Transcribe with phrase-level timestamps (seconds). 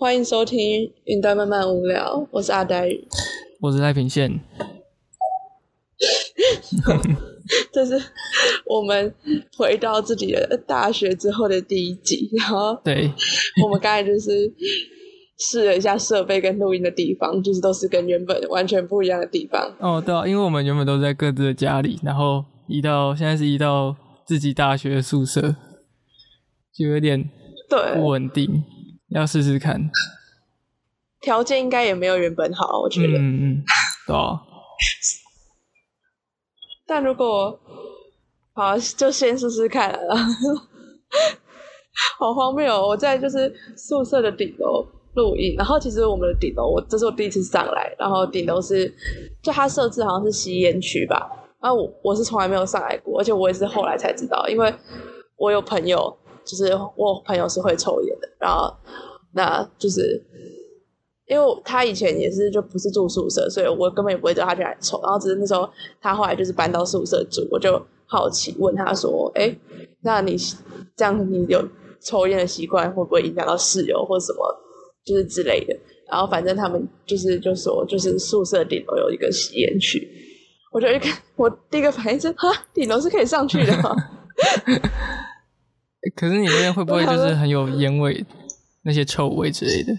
[0.00, 0.60] 欢迎收听
[1.06, 3.04] 《云端慢慢无聊》，我是阿呆宇，
[3.60, 4.30] 我是赖平线。
[7.72, 8.00] 这是
[8.64, 9.12] 我们
[9.56, 13.12] 回到自己的大学之后的第一集，然后对，
[13.64, 14.48] 我们刚才就是
[15.36, 19.74] 试了一下设备跟录音的地方，就是都是跟原本完全不一样的地方。
[19.80, 25.56] 哦，对啊，因为我们原本都在各自的家里，然后移到现在是移到自己大学宿舍，
[26.72, 27.28] 就有点
[27.68, 28.62] 对不稳定。
[29.10, 29.90] 要试试看，
[31.22, 33.18] 条件应该也没有原本好，我觉得。
[33.18, 33.64] 嗯嗯，
[34.06, 34.38] 对啊。
[36.86, 37.58] 但如果
[38.52, 40.16] 好，就先试试看了。
[42.18, 42.86] 好荒谬！
[42.86, 48.94] 我在就是宿舍的顶楼录音，然后其实我们的顶楼，我这是我第一次上来，然后顶楼是
[49.42, 51.28] 就它设置好像是吸烟区吧，
[51.62, 54.72] 然后我我是从来没有上来过，而且我也是后来才知道，因为
[55.36, 56.14] 我有朋友。
[56.44, 58.74] 就是我朋友是会抽烟的，然后
[59.38, 60.20] 那就是
[61.28, 65.00] 因为他以前也是就不是住宿舍，所以我根本也不会叫他去来抽。
[65.02, 69.56] 然后只是那时候他后来就是搬到宿舍住，我就好奇问他说：“哎，
[70.02, 70.36] 那你
[70.96, 71.64] 这样你有
[72.00, 74.38] 抽烟的习惯，会不会影响到室友或什么
[75.04, 75.76] 就是之类的？”
[76.10, 80.08] 然后反正他们就是就说，就是宿舍顶楼有一个吸烟区，
[80.72, 83.72] 我就一看，我第一个反应是：哈，顶楼是可以上去的？
[86.16, 88.24] 可是你那边会不会就是很有烟味，
[88.88, 89.92] 那些臭味之类的？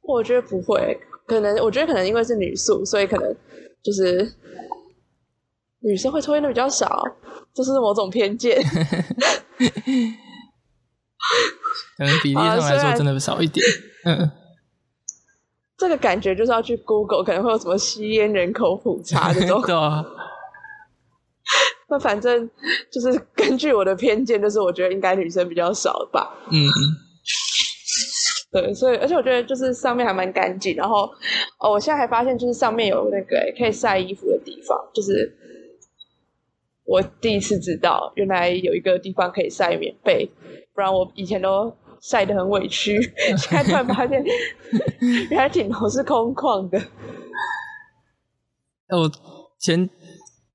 [0.00, 3.36] 我觉得不会，可能我觉得可能因为是女宿，所以可能
[3.82, 4.32] 就是
[5.80, 7.04] 女生会抽烟的比较少，
[7.52, 8.62] 这是某种偏见。
[11.96, 13.66] 可能比例上来说真的少一点。
[14.04, 14.30] 嗯，
[15.76, 19.60] 这个感觉就是要去 Google，可能会有什么吸烟人口普查这种。
[19.66, 20.06] 对啊。
[21.90, 22.48] 那反正
[22.92, 26.32] 就是根据我的偏见，就是我觉得应该女生比较少吧。
[26.50, 27.07] 嗯嗯。
[28.50, 31.10] 对，所以而且我觉得就是上面还蛮干净，然后
[31.60, 35.36] 哦，我现在还发现就是上面有那个可以晒衣服的地方，就是
[36.84, 40.24] 我第一次知道原来有一个地方可以晒棉被，
[40.74, 43.00] 不然我以前都晒得很委屈。
[43.36, 44.24] 现在突然发现
[45.30, 46.78] 原来顶楼是空旷的。
[48.88, 49.10] 我
[49.58, 49.88] 前。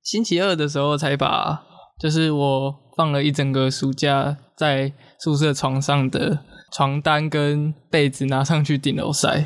[0.03, 1.63] 星期二的时候才把，
[1.97, 6.43] 就是我放了一整个暑假在宿舍床上的
[6.75, 9.45] 床单跟被子拿上去顶楼晒，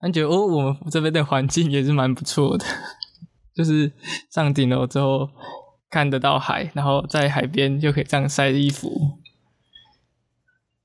[0.00, 2.64] 感觉哦，我们这边的环境也是蛮不错的，
[3.54, 3.92] 就是
[4.30, 5.28] 上顶楼之后
[5.88, 8.90] 看得到海，然后在海边就可以这样晒衣服。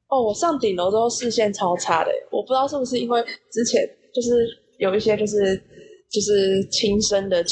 [0.08, 3.22] 哦，我上顶楼之后视线超差的，我不知道是不是因为
[3.52, 3.82] 之前
[4.14, 5.58] 就是有一些就是
[6.10, 7.44] 就是亲身的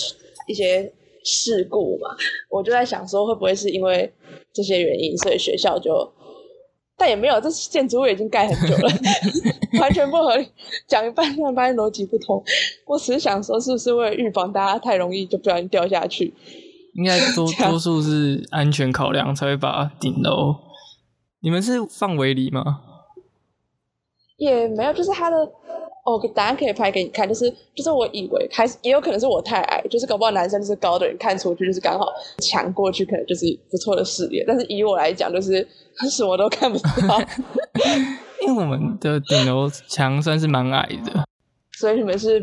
[0.47, 0.93] 一些。
[1.29, 2.07] 事故嘛，
[2.49, 4.09] 我就在想说，会不会是因为
[4.53, 5.91] 这些原因，所以学校就……
[6.97, 8.89] 但也没有，这建筑物已经盖很久了，
[9.79, 10.49] 完全不合理。
[10.87, 12.43] 讲一半，突然发现逻辑不通。
[12.87, 16.33] 我只是想说，是不是为了预防大家太容易就不小心掉下去？
[16.95, 20.55] 应该多多数是安全考量才会把顶楼。
[21.41, 22.81] 你们是放围篱吗？
[24.37, 25.51] 也没有，就是它的。
[26.07, 32.05] 哦，答案可以拍给你看，就是就是我以为还是也有可能是我太矮，就是搞不好男生就是高的人看出去就是刚好
[32.39, 34.41] 墙过去，可能就是不错的视野。
[34.47, 35.67] 但是以我来讲，就是
[36.09, 37.19] 什么都看不到。
[38.39, 41.25] 因为我们的顶楼墙算是蛮矮的，
[41.77, 42.41] 所以你们是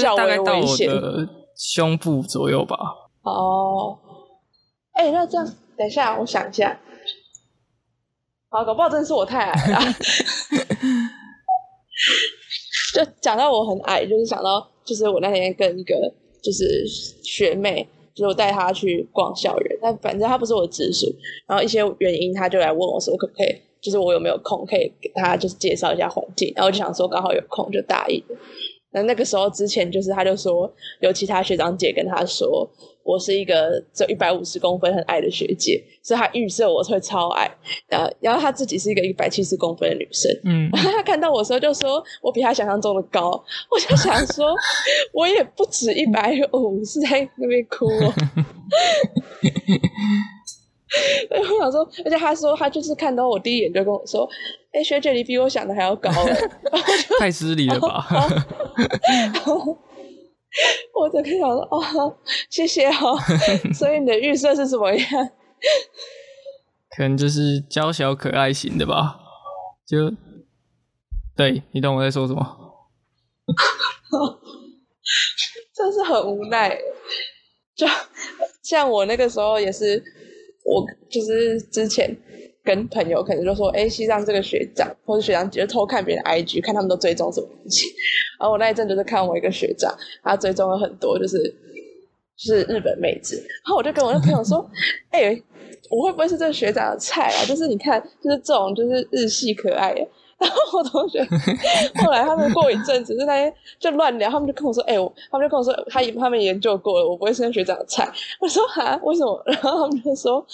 [0.00, 0.90] 较为危险。
[1.54, 2.78] 胸部左右吧。
[3.24, 3.98] 哦，
[4.92, 6.80] 哎，那这样等一下，我想一下。
[8.48, 9.78] 好，搞不好真的是我太矮了。
[12.98, 16.84] 就讲到我很矮，就是想到就是我那天跟一个就是
[17.22, 21.06] 学妹，就是我带她去逛校园，但反正她不是我直属，
[21.46, 28.20] 然后一些原因，她就来问我说可不可以，就是我有没有空可以给她就是介绍一下环境，然后我就想说刚好有空就答应。
[28.92, 32.68] 那那个时候之前就是他就说有其他学长姐跟他说。
[33.04, 37.50] 我是一个只有一百五十公分很矮的学姐，所以他预设我会超矮。
[37.88, 40.30] 然后，然后他自己是一个一百七十公分的女生。
[40.44, 43.42] 嗯，然后他看到我的时候就说我比他想象中的高。
[43.70, 44.52] 我就想说，
[45.14, 47.86] 我也不止一百五，是在那边哭。
[51.30, 54.28] 我想说，而且他说他就是看到我第一眼就跟我说
[54.78, 56.08] ：“哎，学姐你比我想的还要高。
[57.18, 58.06] ”太失礼了吧。
[60.94, 62.16] 我就想说哦，
[62.48, 63.18] 谢谢哦。
[63.74, 65.04] 所以你的预设是什么样？
[66.96, 69.18] 可能就是娇小可爱型的吧。
[69.84, 70.12] 就
[71.36, 72.56] 对你懂我在说什么？
[75.74, 76.78] 真是很无奈。
[77.74, 77.84] 就
[78.62, 80.02] 像我那个时候也是，
[80.64, 82.16] 我就是之前
[82.68, 87.86] 跟朋友可能就说，哎，西藏这个学长或者学长姐就偷看别人 IG，看他们都追踪什么东西。
[88.38, 89.90] 然后我那一阵就是看我一个学长，
[90.22, 91.38] 他追踪了很多，就是
[92.36, 93.36] 就是日本妹子。
[93.64, 94.70] 然后我就跟我那朋友说，
[95.10, 95.42] 哎，
[95.88, 97.40] 我会不会是这个学长的菜啊？
[97.48, 99.94] 就是你看，就是这种就是日系可爱。
[100.38, 101.20] 然后我同学
[102.04, 104.94] 后来他们过一阵子就那些就乱聊，他们就跟我说：“哎，
[105.30, 110.44] 他们就跟我说，他他们研究过了，我不会是学长的菜。”我说：“哈，为什么？”然后他们就说：“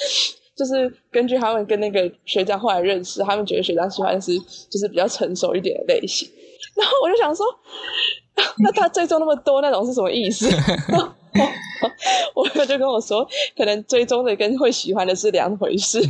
[0.56, 4.38] 就是根据他们跟那个学长后来认识，他们觉得学长喜欢是
[4.70, 6.28] 就是比较成熟一点的类型。”
[6.76, 7.44] 然后我就想说
[8.58, 10.48] ：“那他追踪那么多那种是什么意思？”
[12.34, 16.00] 我哥就跟我说，可能追踪的跟会喜欢的是两回事，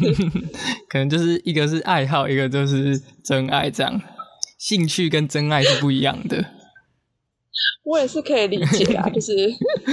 [0.88, 4.00] 可能就是一个是爱好，一个就是真爱，这样
[4.58, 6.44] 兴趣跟真爱是不一样的。
[7.84, 9.34] 我也是可以理解啊，就是，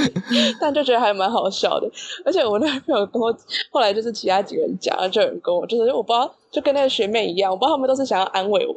[0.59, 1.89] 但就觉得还蛮好笑的。
[2.25, 3.35] 而且我那朋友跟我
[3.69, 8.75] 后来就是其他几个人讲，就有人跟我，就是我不知道，就跟那个学妹一样，我不知道他们都是想要安慰我，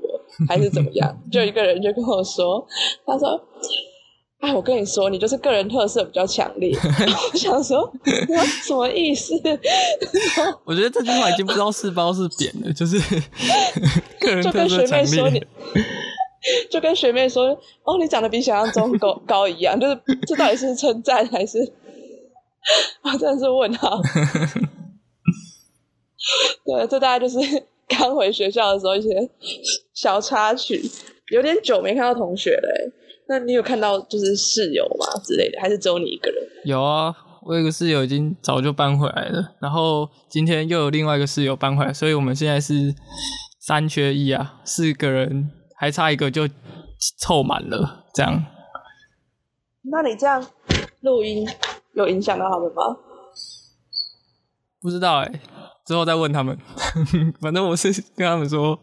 [0.49, 1.17] 还是怎么样。
[1.31, 2.67] 就一个人就跟我说，
[3.07, 3.41] 他说。
[4.41, 6.77] 哎，我跟你说，你就是个人特色比较强烈。
[7.33, 7.91] 我想说，
[8.63, 9.33] 什么意思？
[10.67, 12.99] 我觉得这句话已经不知道是褒是贬了，就是
[14.21, 15.07] 个人特色强烈。
[15.07, 15.47] 就跟学妹说，
[16.71, 17.49] 就跟学妹说
[17.85, 21.59] 哦，你长得比想象中高高一样，就是这到底是称赞还是？
[23.03, 24.01] 啊，真的是问号。
[26.65, 27.39] 对，这大概就是
[27.89, 29.11] 刚回学校的时候一些
[29.95, 30.83] 小插曲。
[31.33, 32.93] 有点久没看到同学嘞。
[33.27, 36.43] 那你有看到就是室友吗之类的，还是只有你一个人？
[36.67, 42.95] 有啊，我有个室友已经早就搬回来了，然后今天又有另外一个室友搬回来，所以我们现在是
[43.59, 46.49] 三缺一啊，四个人还差一个就
[47.19, 48.45] 凑满了，这样。
[49.83, 50.45] 那你这样
[51.01, 51.47] 录音
[51.95, 52.97] 有影响到他们吗？
[54.81, 55.41] 不知道哎，
[55.87, 56.59] 之后再问他们。
[57.41, 58.79] 反正我是跟他们说。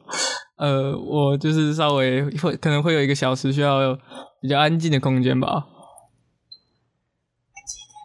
[0.58, 3.98] 呃，我就是稍微会可能会有一个小时需要
[4.40, 5.66] 比较安静的空间吧。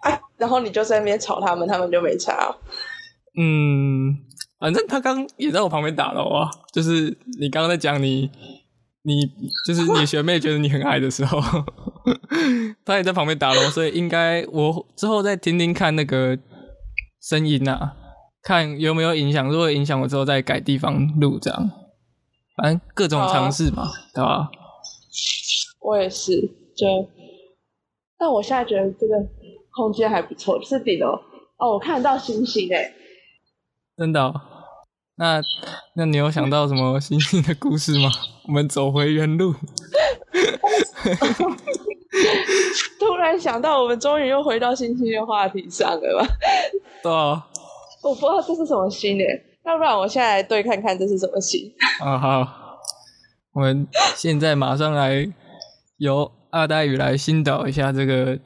[0.05, 2.57] 哎，然后你就在那边吵他们，他们就没吵。
[3.39, 4.17] 嗯，
[4.59, 8.31] 反正他刚也在我旁边打了啊，就是你刚刚在讲你，
[9.07, 9.25] 你
[9.65, 11.41] 就是你学妹觉得你很矮的时候，
[12.85, 16.37] 她也在旁边打龙，所以应该我之后再听听看那个
[17.21, 17.95] 声音啊，
[18.43, 21.71] 看有没有影响，如果影响我之后再改地方录这样。
[22.57, 24.51] 反正各种尝试嘛，对吧？
[25.81, 26.41] 我也是，
[26.75, 26.87] 就，
[28.19, 29.15] 但我现在觉得这个
[29.71, 31.13] 空间还不错，是顶楼
[31.59, 32.93] 哦，我看得到星星诶。
[33.97, 34.35] 真的？
[35.19, 35.43] 那
[35.95, 38.11] 那你有想到什么星星的故事吗？
[38.47, 39.55] 我们走回原路。
[42.99, 46.27] 突然想到，我们终于又回到星星的话题上了吧？
[47.03, 47.47] 对啊。
[48.03, 49.25] 我不知道这是什么星诶。
[49.65, 51.61] 要不然我现在来对看看这是什么星
[52.01, 52.19] 啊？
[52.19, 52.79] 好，
[53.53, 55.27] 我们现在马上来
[55.97, 58.39] 由阿呆宇来新导一下这个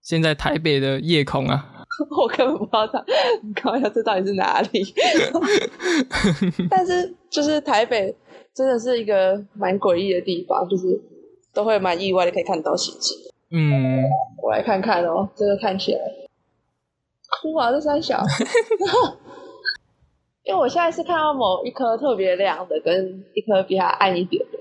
[0.00, 1.77] 现在台北的夜空啊！
[2.16, 3.04] 我根本不知道他，
[3.42, 4.84] 你看一下这到底是哪里？
[6.70, 8.14] 但是就是台北
[8.54, 11.00] 真的是一个蛮诡异的地方，就是
[11.52, 13.16] 都会蛮意外的可以看到星星。
[13.50, 14.04] 嗯，
[14.42, 16.00] 我来看看哦，这个看起来，
[17.54, 18.22] 哇，这三小。
[20.44, 24.58] 因为我现在是看到某一颗特别亮的，跟一颗比它暗一点的，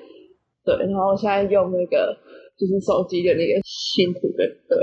[0.65, 0.75] 对。
[0.87, 2.17] 然后我现在用那个
[2.59, 4.77] 就是手机的那个星图的，对，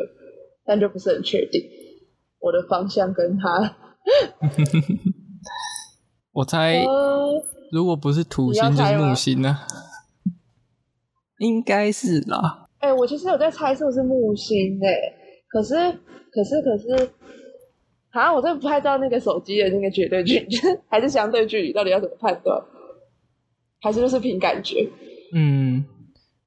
[0.64, 1.60] 但就不是很确定
[2.44, 3.76] 我的方向跟他。
[6.32, 6.84] 我猜，
[7.72, 9.58] 如果不是土星就是木星呢？
[11.38, 12.66] 应该是啦。
[12.80, 15.14] 哎，我其实有在猜是不是木星诶，
[15.48, 15.74] 可是，
[16.30, 17.10] 可是，可是。
[18.10, 18.32] 啊！
[18.32, 20.56] 我真的不太知道那个手机的那个绝对距离
[20.88, 22.62] 还是相对距离，到底要怎么判断？
[23.80, 24.88] 还是就是凭感觉？
[25.34, 25.84] 嗯，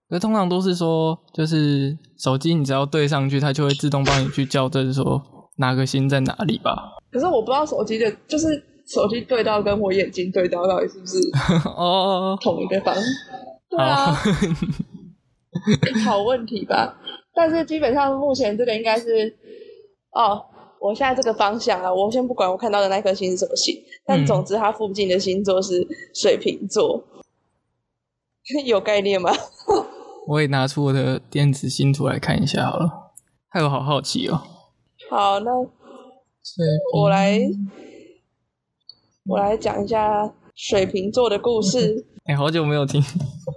[0.07, 5.21] 那通常都是说，就是手机你只要对上去，它就会自动帮你去校正说
[5.57, 6.93] 哪个星在哪里吧。
[7.11, 8.47] 可是我不知道手机的，就是
[8.87, 11.17] 手机对到跟我眼睛对到到底是不是
[11.69, 12.95] 哦同一个方？
[13.69, 14.15] 对啊，
[16.05, 16.97] 好问题吧？
[17.35, 19.35] 但是基本上目前这个应该是
[20.11, 20.45] 哦。
[20.79, 27.03] 我现在这个方向啊，我先不管我看到的那颗星是什么星，但总之它附近的星座是水瓶座，
[28.63, 29.31] 有概念吗？
[30.27, 33.11] 我也拿出我的电子星图来看一下好了，
[33.49, 34.39] 害我好好奇哦。
[35.09, 35.51] 好，那
[36.93, 37.39] 我来
[39.25, 42.05] 我来讲一下水瓶座的故事。
[42.27, 43.01] 哎，好久没有听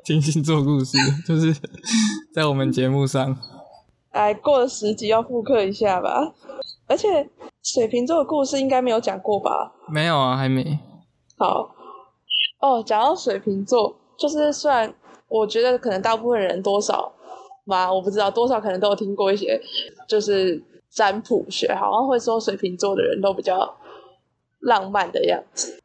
[0.05, 1.53] 听星座故事，就是
[2.33, 3.37] 在我们节目上。
[4.11, 6.35] 哎，过了十集要复刻一下吧。
[6.87, 7.29] 而且
[7.63, 9.73] 水瓶座的故事应该没有讲过吧？
[9.89, 10.79] 没有啊，还没。
[11.37, 11.75] 好，
[12.61, 14.93] 哦，讲到水瓶座，就是虽然
[15.29, 17.13] 我觉得可能大部分人多少
[17.65, 19.61] 嘛，我不知道多少可能都有听过一些，
[20.09, 23.77] 就是占卜学，好像会说水瓶座的人都比较
[24.61, 25.81] 浪漫的样子，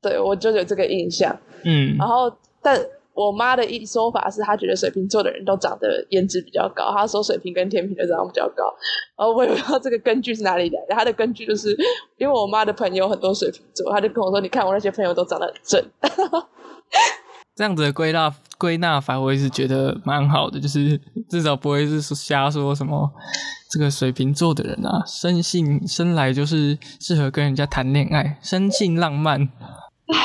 [0.00, 1.36] 对我就有这个印象。
[1.64, 2.32] 嗯然后，
[2.62, 2.78] 但
[3.14, 8.64] 我妈的一说法是，她觉得水瓶座的人都长得颜值比较高，她说水瓶跟天平的长得比较高。
[9.16, 11.76] 然后我也不知道这个根据是哪里来的，她的根据就是
[12.18, 15.84] 因为我妈的朋友很多水瓶座，她就跟我说：“你看我那些朋友都长得很正。
[17.56, 23.10] 这样子的归纳归纳法，我也是觉得蛮好的，就是至少不会是说瞎说什么
[23.70, 29.48] 这个水瓶座的人啊，生性生来就是适合跟人家谈恋爱，生性浪漫，”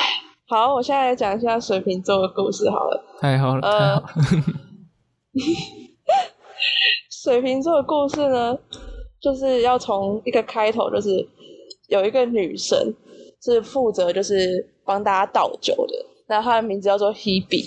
[0.49, 3.03] 好，我现在来讲一下水瓶座的故事好了。
[3.19, 4.13] 太好了，太呃好了，
[7.23, 8.57] 水瓶座的故事呢，
[9.21, 11.09] 就是要从一个开头，就是
[11.89, 12.95] 有一个女神
[13.43, 15.93] 是负责就是帮大家倒酒的，
[16.29, 17.65] 那她的名字叫做 Hebe，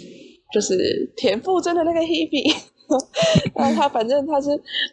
[0.52, 2.56] 就是田馥甄的那个 Hebe。
[3.56, 4.50] 那她反正她是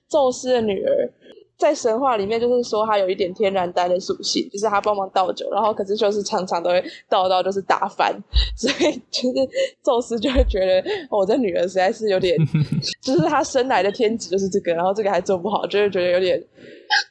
[0.10, 1.12] 宙斯的女儿，
[1.58, 8.18] 在神话里面就是说她有一点天然呆的属性，就是她帮忙倒酒，然后可是就是常常都会倒到就是打翻，
[8.56, 9.50] 所以就是
[9.84, 12.38] 宙斯就会觉得、哦我这女儿实在是有点
[13.04, 16.42] 就是他生来的天职就是这个，然后这个还做不好，就会觉得有点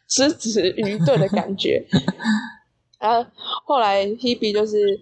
[0.09, 1.85] 失职愚钝的感觉。
[2.99, 3.31] 然后
[3.65, 4.99] 后来 Hebe 就是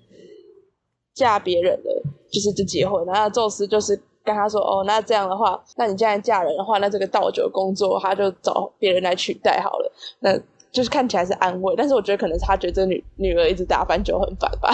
[1.16, 10.38] 嫁别人了，就是就结婚，然后宙斯就是跟他说：“哦，那这样的话，那你既然嫁人的话，那这个倒酒工作他就找别人来取代好了。”那
[10.70, 14.70] 就是看起来是安慰，但是我觉得可能是他觉得这女女儿一直打翻酒很烦吧。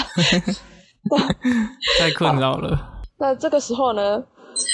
[2.01, 2.77] 太困扰了，
[3.19, 4.25] 那这个时候呢，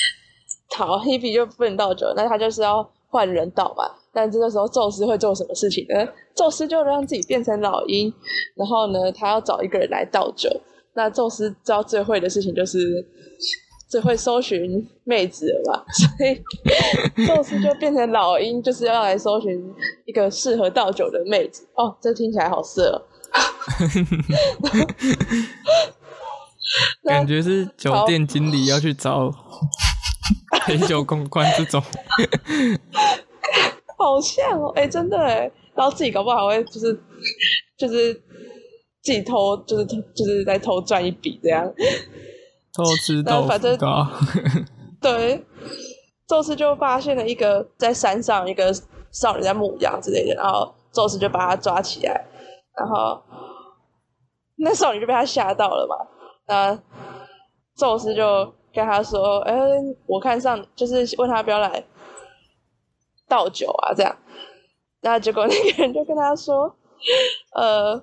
[0.75, 3.85] 好，Hebe 就不能倒酒，那他就是要换人倒嘛。
[4.11, 6.09] 但这个时候，宙斯会做什么事情呢？
[6.35, 8.11] 宙斯就让自己变成老鹰，
[8.57, 10.49] 然后呢，他要找一个人来倒酒。
[10.99, 13.07] 那宙斯知道最会的事情就是
[13.89, 16.43] 最会搜寻妹子了吧，所以
[17.25, 19.57] 宙斯就变成老鹰，就是要来搜寻
[20.07, 21.65] 一个适合倒酒的妹子。
[21.75, 23.03] 哦，这听起来好色、 哦。
[27.05, 29.33] 感觉是酒店经理要去找
[30.67, 31.81] 陪酒公关这种，
[33.97, 37.01] 好像哦，哎、真的哎，然后自己搞不好还会就是
[37.79, 38.21] 就是
[39.03, 41.73] 自己偷，就是就是在偷赚一笔这样。
[42.75, 44.07] 偷吃豆反正腐糕，
[45.01, 45.45] 对，
[46.29, 48.73] 宙斯就发现了一个在山上一个
[49.11, 52.25] 少女在牧羊之类的，然后宙斯就把他抓起来，
[52.79, 53.21] 然后
[54.57, 55.97] 那少女就被他吓到了嘛。
[56.47, 56.83] 那
[57.77, 59.57] 宙斯就跟他说：“哎、
[60.07, 61.83] 我看上就是问他不要来
[63.29, 64.17] 倒酒啊，这样。”
[65.03, 66.75] 那结果那个人就跟他说
[67.55, 68.01] ：“呃，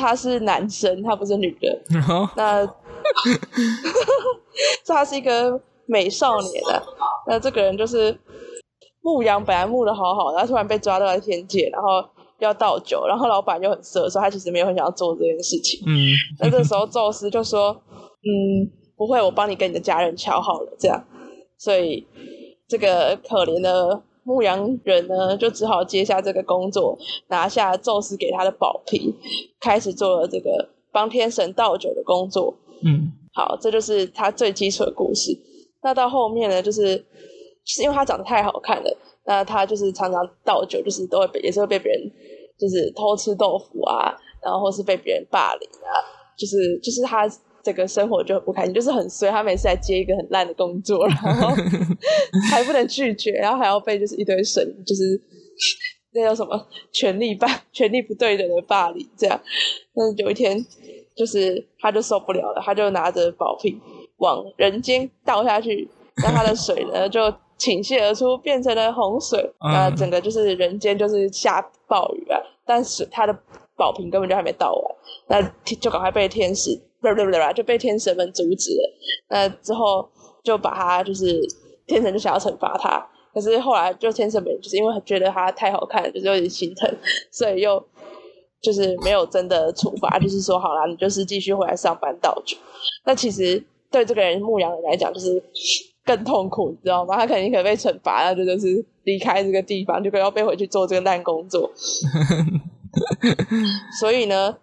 [0.00, 1.82] 他是男生，他不是女的。”
[2.36, 2.66] 那
[4.84, 6.82] 这他是一个美少年啊。
[7.26, 8.18] 那这个人就是
[9.02, 12.04] 牧羊，本来牧的好好的，他突然被抓到了天界，然后
[12.38, 15.80] 要倒酒，然后老板又很色，所以他其实没有很想要做这件事情。
[15.86, 17.72] 嗯，那这时候宙斯就说
[18.24, 21.04] ：“嗯，不会，我帮你跟你的家人瞧好了。”这样，
[21.58, 22.06] 所以
[22.68, 26.96] 这个可怜的牧羊人呢，就只好接下这个工作，
[27.28, 29.12] 拿下宙斯给他的宝瓶，
[29.60, 32.54] 开始做了这个帮天神倒酒的工作。
[32.84, 35.36] 嗯，好，这就是他最基础的故事。
[35.82, 38.96] 那到后面呢，就是就是因为他长得太好看了，
[39.26, 42.00] 那他就是常常倒酒，就是都会被也是会被别人
[42.58, 45.90] 就是偷吃豆腐啊，然后或是被别人霸凌啊，
[46.38, 47.28] 就是就是他
[47.62, 49.30] 整个生活就很不开心，就是很衰。
[49.30, 51.54] 他每次来接一个很烂的工作，然后
[52.50, 55.20] 还不能拒绝，然后还要被就是一堆神就是
[56.12, 59.40] 那叫什么权力霸权力不对等的霸凌这样。
[59.94, 60.64] 那有一天，
[61.14, 63.80] 就是他就受不了了，他就拿着宝瓶
[64.16, 69.38] 往人间倒下去，那他的水呢就倾泻而出，变成了洪水。
[69.64, 73.38] 嗯那整个就是人间就是下暴雨啊，但是他的
[73.76, 76.70] 宝瓶根本就还没倒完，那天就赶快被天使
[77.54, 78.98] 就被天神们阻止了。
[79.30, 80.08] 那之后
[80.42, 81.40] 就把他就是
[81.86, 83.04] 天神就想要惩罚他，
[83.34, 86.88] 可是后来就天神们就是因为觉得他太好看，就是有点心疼，
[87.30, 87.82] 所以又
[88.60, 92.56] 就是没有真的处罚，就是说好啦，你就是继续回来上班倒酒。
[93.04, 95.42] 那其实对这个人牧羊人来讲，就是
[96.04, 97.16] 更痛苦，你知道吗？
[97.16, 101.70] 他肯定可能被惩罚，那就就是离开这个地方，就要被回去做这个烂工作。
[104.00, 104.56] 所以呢，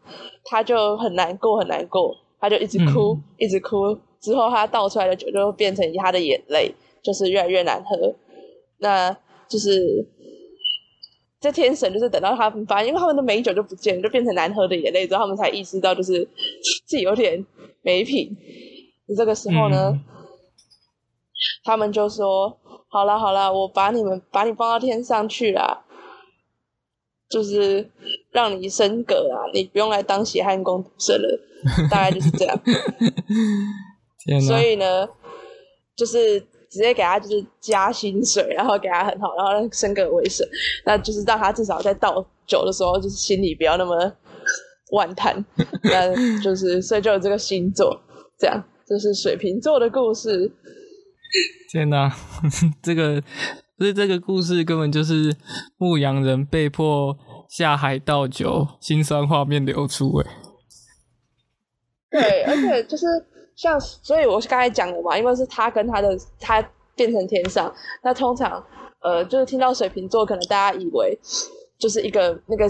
[0.44, 3.98] 他就很难过，很难过，他就一直哭，嗯一直哭。
[4.20, 8.16] 之后他倒出来的酒就变成他的眼泪，就是越来越难喝。
[8.80, 9.16] 那
[9.48, 10.06] 就是
[11.40, 16.28] 这天神就是等到他们发现，因为他们的美酒就不见了，就变成难喝的眼泪之后，他们才意识到就是
[16.88, 17.46] 自己有点
[17.82, 18.36] 没品。
[19.16, 20.04] 这个时候呢，嗯
[21.64, 22.58] 他们就说
[22.90, 25.86] ：“好了好了，我把你们把你放到天上去了，
[27.30, 27.90] 就是
[28.38, 31.40] 让你升格啊，你不用来当血汗工读生了。”
[31.90, 32.60] 大概就是这样。
[34.24, 34.62] 天所！
[34.62, 35.08] 以呢，
[35.96, 36.40] 就是
[36.70, 40.48] 直接给他就是加薪水，然后给他很好，然后让升格为神，
[40.86, 44.14] 那就是让他至少在倒酒的时候，就是心里不要那么
[44.92, 45.44] 万叹。
[45.84, 48.00] 那就是所以就有这个星座，
[48.38, 50.52] 这样这是水瓶座的故事。
[51.72, 52.16] 天哪，
[52.84, 53.20] 这个
[53.80, 55.36] 所以这个故事根本就是
[55.78, 57.18] 牧羊人被迫
[57.50, 60.18] 下海倒酒，心酸画面流出。
[60.18, 60.26] 哎，
[62.12, 63.06] 对，而且就是
[63.56, 66.62] 像，所以我刚才讲的嘛，因为是他跟他的他
[66.96, 67.74] 变成天上，
[68.04, 68.64] 那通常
[69.02, 71.18] 呃，就是听到水瓶座，可能大家以为
[71.78, 72.70] 就是一个那个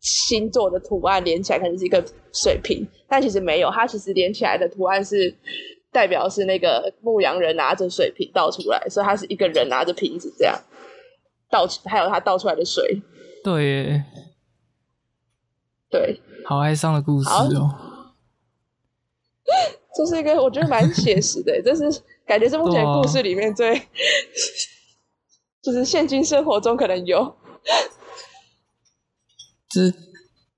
[0.00, 5.34] 星座的图案连起来，可能是一个水瓶，但其实没有，它其实连起来的图案是
[5.90, 10.54] 代表是那个牧羊人拿着水瓶倒出来，所以他是一个人拿着瓶子这样
[11.50, 13.00] 倒，还有他倒出来的水，
[13.46, 13.64] 对。
[13.64, 14.04] 耶，
[15.88, 17.74] 对，好哀伤的故事哦。
[19.94, 23.80] 这是一个我觉得蛮写实的，这是感觉是目前故事里面最，
[25.62, 27.36] 就是现今生活中可能有，
[29.68, 29.92] 这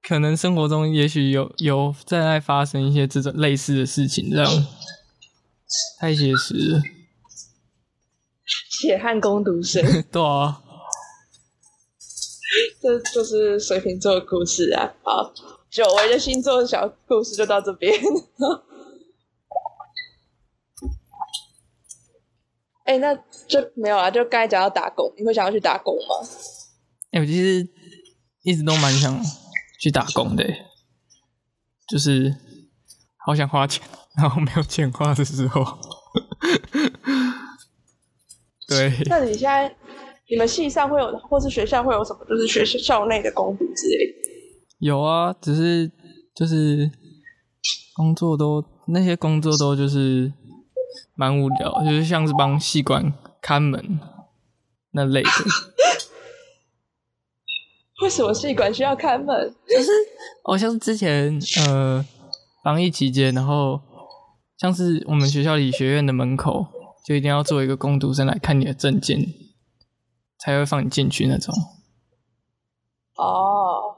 [0.02, 4.66] 可能生活中也许有有正在发生一些这种类似的事情，这样
[6.00, 6.80] 太写实了。
[8.70, 10.62] 血汗工读生， 对啊，
[12.80, 14.94] 这就是水瓶座的故事啊。
[15.02, 15.32] 好，
[15.70, 17.92] 久违的星座小故事就到这边。
[22.84, 23.14] 哎、那
[23.46, 26.26] 就没有啊，就刚才讲到打工，你会想要去打工吗？
[27.10, 27.68] 哎、我其实
[28.42, 29.22] 一直都蛮想
[29.78, 30.66] 去打工的耶，
[31.86, 32.34] 就是
[33.26, 33.86] 好想花钱，
[34.16, 35.62] 然后没有钱花的时候。
[38.66, 39.74] 对，那你现在
[40.30, 44.12] 你们系上会有，或是学校会有什么，就是学校内的工读之类的？
[44.78, 45.90] 有啊，只是
[46.34, 46.90] 就是
[47.94, 50.32] 工作都那些工作都就是
[51.14, 53.98] 蛮无聊，就是像是帮系馆看门
[54.92, 55.28] 那类的。
[58.02, 59.52] 为什么系馆需要看门？
[59.68, 59.90] 就是
[60.44, 61.36] 哦，像是之前
[61.66, 62.04] 呃
[62.62, 63.80] 防疫期间，然后
[64.58, 66.66] 像是我们学校理学院的门口，
[67.04, 69.18] 就一定要做一个工读生来看你的证件，
[70.38, 71.54] 才会放你进去那种。
[73.16, 73.96] 哦，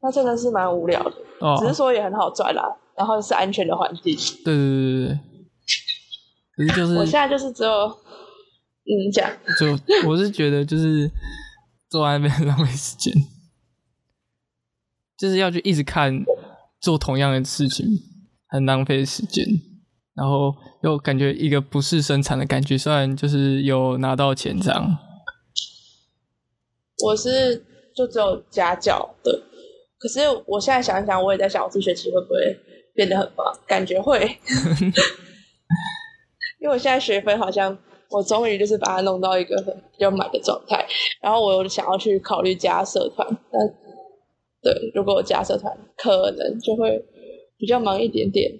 [0.00, 2.62] 那真的是蛮无聊的，哦，只是说也很好赚啦，
[2.96, 4.14] 然后是安全的环境。
[4.44, 5.20] 对对对对对。
[6.54, 7.70] 可是就是我现在就是只有，
[8.84, 11.10] 嗯，讲就我是觉得就是
[11.88, 13.10] 坐在那边 浪费时间，
[15.16, 16.22] 就是要去一直看
[16.78, 17.86] 做同样的事情，
[18.48, 19.46] 很浪费时间，
[20.14, 24.98] 然后又感觉一个不是生产的感觉，虽然就是有拿到钱这样，
[27.04, 27.64] 我是
[27.96, 29.42] 就只有家教的，
[29.98, 32.36] 可是我现在想一想，我也在想，我这学期会不会
[32.94, 33.46] 变得很棒？
[33.66, 34.20] 感觉会，
[36.60, 37.76] 因为我现在学分好像
[38.10, 40.86] 我终于就是把它弄到一个很比较满的状态，
[41.22, 43.66] 然后我有想要去考虑加社团，但
[44.62, 47.02] 对，如果我加社团，可能就会
[47.56, 48.52] 比较忙一点点。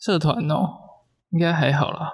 [0.00, 0.68] 社团哦，
[1.30, 2.12] 应该还好啦。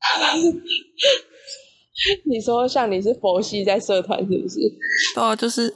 [2.26, 4.58] 你说像你是佛系在社团是不是？
[5.14, 5.72] 对啊，就是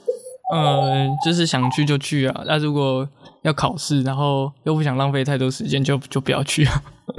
[0.53, 2.43] 呃，就是想去就去啊。
[2.45, 3.07] 那如果
[3.43, 6.83] 要考试，然后又不想浪费太多时间，就就不要去啊。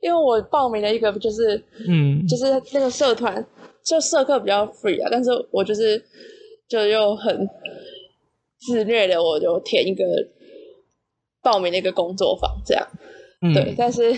[0.00, 3.44] 因为我报名了一个就是嗯，就是那个社团，
[3.84, 6.02] 就社课比较 free 啊，但是我就是
[6.68, 7.48] 就又很
[8.66, 10.04] 自虐的，我就填一个
[11.42, 12.86] 报名的一个工作坊这样，
[13.42, 14.12] 嗯对，但是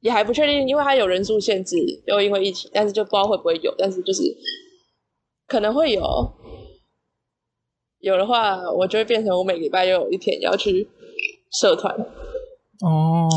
[0.00, 4.22] 也还不确定，因为它有人数限制，又因为疫情，但是就不知道会不会有，但是就是
[5.46, 6.02] 可能会有，
[8.00, 10.88] 有的话，我就会变成我每礼拜又有一天要去
[11.60, 11.94] 社团，
[12.80, 13.28] 哦，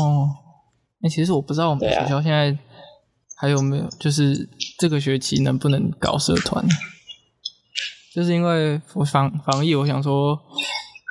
[1.02, 2.58] 哎、其实我不知道我们学校现在
[3.38, 6.64] 还有没有，就是这个学期能不能搞社团？
[8.16, 10.40] 就是因为我防防疫，我想说，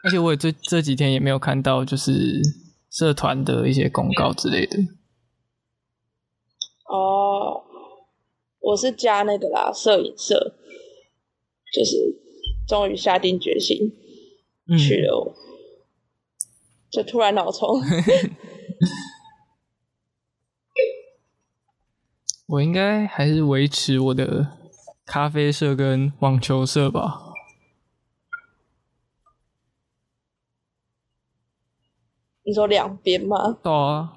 [0.04, 2.42] 而且我也这这几天也没有看到就是
[2.90, 4.80] 社团的一些公告之类的。
[6.88, 7.62] 哦，
[8.60, 10.56] 我是加那个啦，摄影社，
[11.72, 11.96] 就是
[12.68, 13.94] 终于下定决心
[14.68, 15.36] 嗯，去了我，
[16.90, 17.80] 就突然脑充。
[22.48, 24.48] 我应该还是维持我的
[25.06, 27.22] 咖啡社跟网球社吧。
[32.44, 33.58] 你说两边吗？
[33.64, 34.12] 对啊，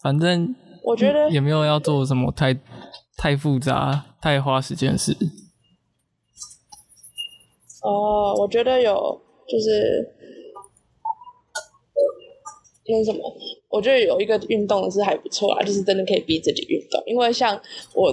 [0.00, 2.58] 反正我觉得也没有要做什么太
[3.16, 5.16] 太复杂、太花时间的事。
[7.82, 10.17] 哦，我觉得有，就是
[12.88, 13.20] 那什么，
[13.68, 17.02] 我觉得有一个运动是还不错啊，就是真的可以逼自己运动。
[17.06, 17.60] 因为像
[17.94, 18.10] 我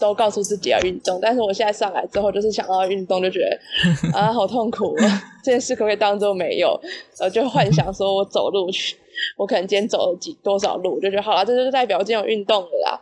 [0.00, 3.58] 都告诉自己要运动，但是我现在上来之后，就是想要运动就觉得
[4.18, 5.22] 啊，好痛苦啊！
[5.44, 6.80] 这件事可不可以当做没有？
[7.20, 8.96] 呃，就幻想说我走路去，
[9.36, 13.00] 我可能今天走了几多少路，就觉得好了，这就代表我今天有运动了啦。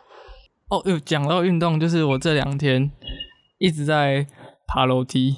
[0.69, 2.91] 哦，又讲到运动，就是我这两天
[3.59, 4.27] 一直在
[4.67, 5.37] 爬楼梯。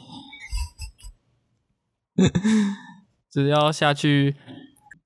[3.30, 4.34] 只要下去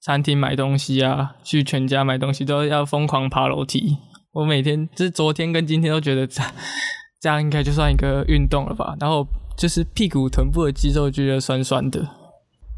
[0.10, 3.96] 餐厅买东西啊，去全家买东西都要疯狂爬楼梯。
[4.32, 8.96] 我每天就是昨天跟今天都觉得这样应该就算一个运动了吧。
[9.00, 9.24] 然后
[9.56, 12.00] 就是屁股、臀部的肌肉觉得酸酸的，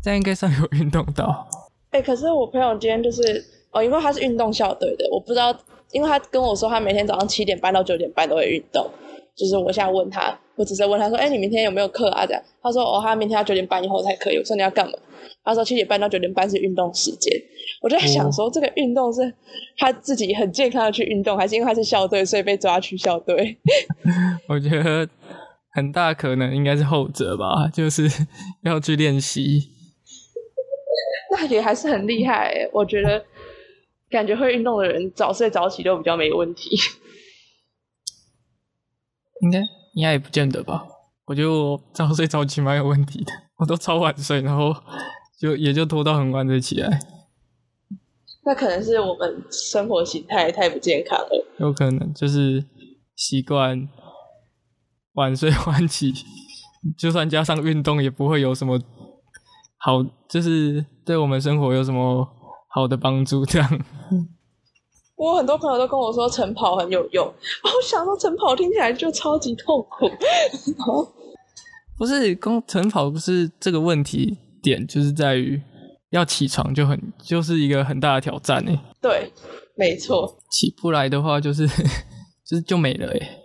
[0.03, 1.47] 这样应该算有运动到。
[1.91, 3.21] 哎，可是我朋友今天就是
[3.71, 5.57] 哦，因为他是运动校队的，我不知道，
[5.93, 8.91] 因为他跟我说他每天早上七点半到九点半都会运动。
[9.37, 14.93] 就是我现在问他，我只是问他说：“哎，你明天有没有课啊？”这样，他说：“哦，他明天要九点半以后才可以。”我说：“你要干嘛？”
[15.43, 17.33] 他说：“七点半到九点半是运动时间。”
[17.81, 19.33] 我就在想说，这个运动是
[19.77, 23.57] 他自己很健康的去运动，还是因为他是校队，所以被抓去校队？
[24.47, 25.09] 我觉得
[25.71, 28.07] 很大可能应该是后者吧，就是
[28.61, 29.69] 要去练习。
[31.31, 33.25] 那也还是很厉害，我觉得
[34.11, 36.69] 感觉会运动的人早睡早起都比较没问题。
[39.41, 39.59] 应该
[39.93, 40.85] 应该也不见得吧，
[41.25, 44.73] 我觉得我早睡早起蛮有问题的，我都超晚睡，然后
[45.39, 46.99] 就也就拖到很晚才起来。
[48.43, 51.45] 那可能是我们生活形态太不健康了。
[51.59, 52.65] 有可能就是
[53.15, 53.87] 习惯
[55.13, 56.11] 晚睡晚起，
[56.97, 58.81] 就算加上运动，也不会有什么
[59.77, 62.27] 好，就是对我们生活有什么
[62.69, 63.85] 好的帮助这样。
[65.21, 67.23] 我很多朋友都跟我说晨跑很有用，
[67.63, 70.09] 我想说晨跑听起来就超级痛苦。
[71.95, 75.61] 不是，光晨跑不是这个问题点，就是在于
[76.09, 78.75] 要起床就很就是一个很大的挑战哎。
[78.99, 79.31] 对，
[79.75, 80.39] 没错。
[80.49, 81.67] 起不来的话，就是
[82.43, 83.37] 就是就没了哎。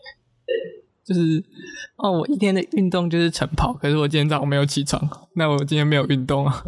[1.04, 1.44] 就是
[1.98, 6.64] 哦，我一天的运动就是晨跑，可是我今天早上没有起床，那我今天没有运动啊。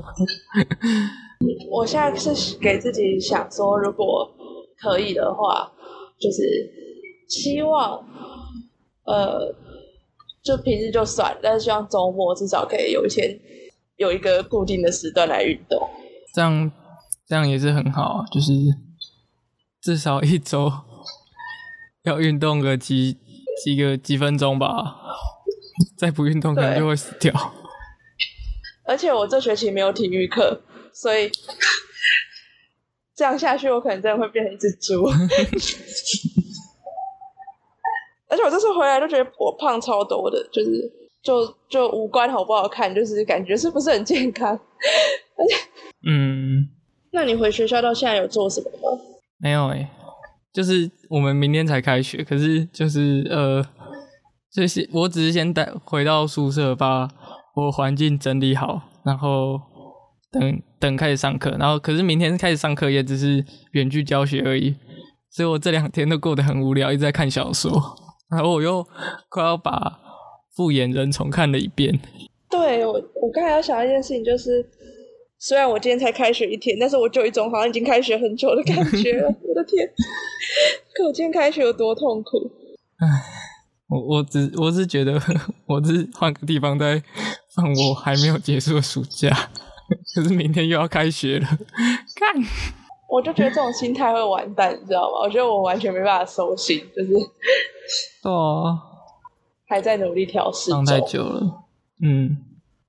[1.70, 4.34] 我现在是给自己想说，如果。
[4.80, 5.72] 可以的话，
[6.18, 6.70] 就是
[7.28, 7.98] 希望，
[9.04, 9.54] 呃，
[10.42, 13.38] 就平时就算，但是希望周末至少可以有一天
[13.96, 15.88] 有一个固定的时段来运动。
[16.32, 16.70] 这样
[17.26, 18.52] 这样也是很好，就是
[19.80, 20.72] 至少一周
[22.04, 23.16] 要运动个几
[23.64, 24.96] 几个几分钟吧，
[25.96, 27.32] 再不运动可能就会死掉。
[28.84, 30.62] 而且我这学期没有体育课，
[30.92, 31.30] 所以。
[33.18, 35.04] 这样下去，我可能真的会变成一只猪。
[38.28, 40.88] 而且我这次回来都觉得我胖超多的，就是
[41.20, 44.50] 就就五官好不好看，就是感觉是不是很健康。
[44.52, 45.56] 而且，
[46.08, 46.68] 嗯，
[47.10, 49.02] 那你回学校到现在有做什么吗？
[49.38, 49.90] 没有哎，
[50.52, 53.66] 就是我们明天才开学，可是就是呃，
[54.52, 57.08] 就是我只是先带回到宿舍，把
[57.56, 59.60] 我环境整理好，然后。
[60.30, 64.74] 等等开始上课，然后可是明天开始上课也只是远距教学而已，
[65.30, 67.72] 所以我这两天都过得很无聊，一直在看小说，
[68.30, 68.86] 然后我又
[69.28, 69.72] 快要把
[70.54, 71.98] 《复眼人》重看了一遍。
[72.50, 74.64] 对我，我刚才要想一件事情，就是
[75.38, 79.20] 虽然我今天才开学一天，但是我就有一种好像已经开学很久的感觉。
[79.24, 79.86] 我的天，
[80.94, 82.50] 可我今天开学有多痛苦？
[82.98, 83.06] 唉，
[83.88, 85.20] 我我只我是觉得，
[85.66, 87.02] 我是换个地方在
[87.54, 89.50] 放我还没有结束的暑假。
[90.14, 91.46] 可是明天又要开学了，
[92.14, 92.34] 看，
[93.08, 95.20] 我就觉得这种心态会完蛋，你知道吗？
[95.22, 97.12] 我觉得我完全没办法收心，就是
[98.28, 98.78] 哦，
[99.66, 100.70] 还在努力调试。
[100.70, 101.64] 上太久了，
[102.02, 102.36] 嗯，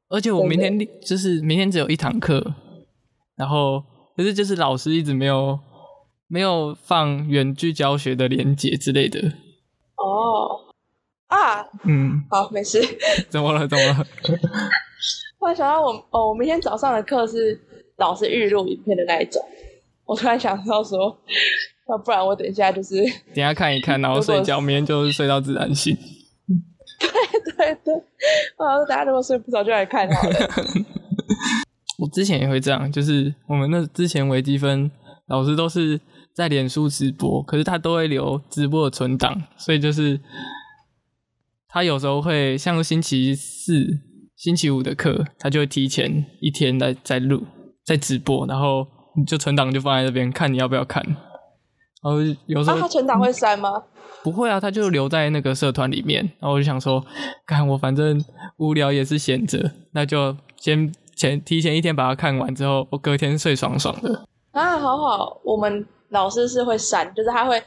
[0.10, 2.54] 而且我明天就是明天只有一堂课，
[3.36, 3.84] 然后
[4.18, 5.58] 可是就是老师一直没有
[6.28, 9.20] 没有放远距教学的连接之类的。
[9.96, 10.60] 哦，
[11.28, 12.82] 啊，嗯，好，没事。
[13.30, 13.68] 怎么了？
[13.68, 14.06] 怎么了？
[15.40, 17.60] 突然想到，我哦，我明天早上的课是
[17.98, 19.42] 老师预录影片的那一种。
[20.06, 21.18] 我突然想到说，
[21.88, 22.96] 要 不然我等一下就是
[23.34, 25.96] 等下看一看，然后 睡觉，明天就是睡到自然醒。
[27.00, 27.94] 对对对，
[28.58, 30.36] 啊，大家如果睡不着就来看好了。
[32.00, 34.90] 我之前也会这样，就是我们那之前微积分
[35.28, 36.00] 老师都是
[36.34, 40.20] 在脸书直播，可是他都会留直播的存档，所以就是
[41.68, 44.00] 他有时候会像星期四、
[44.40, 47.44] 星期五的课，他就会提前一天来在录、
[47.86, 51.04] 在直播，然后你就存档就放在这边，看你要不要看。
[52.02, 53.70] 然后有时候啊，他存档会删吗？
[54.24, 56.24] 不会啊，他就留在那个社团里面。
[56.40, 57.06] 然后我就想说，
[57.46, 58.24] 看我反正
[58.60, 64.24] 无聊也是闲着，那就先前提前一天把它看完之后，我隔天睡爽爽的。
[64.52, 67.62] 啊，好好，我们老师是会删，就是他会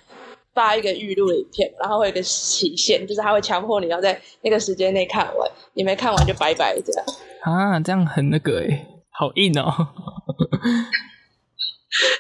[0.55, 7.05] 发一个预录的影片，然后会有一个期限，就是他会强迫你要在那个时间内看完，你没看完就拜拜这样。
[7.43, 9.71] 啊，这样很那个诶，好硬哦。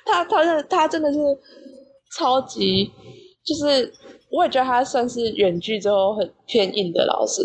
[0.05, 1.19] 他他真的他真的是
[2.17, 2.91] 超级，
[3.45, 3.93] 就是
[4.31, 7.43] 我也觉得他算是远距之后很偏硬的老师，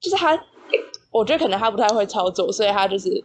[0.00, 0.38] 就是他，
[1.10, 3.24] 我觉得可能他不太会操作，所以他就是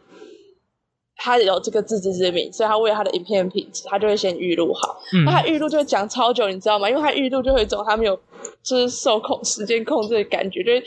[1.16, 4.98] 他有这个自知之明，所以他为了他的影片品质，他就会先预录好。
[5.14, 6.90] 嗯那他预录就会讲超久，你知道吗？
[6.90, 8.20] 因为他预录就会有一种他没有
[8.62, 10.84] 就是受控时间控制的感觉，就是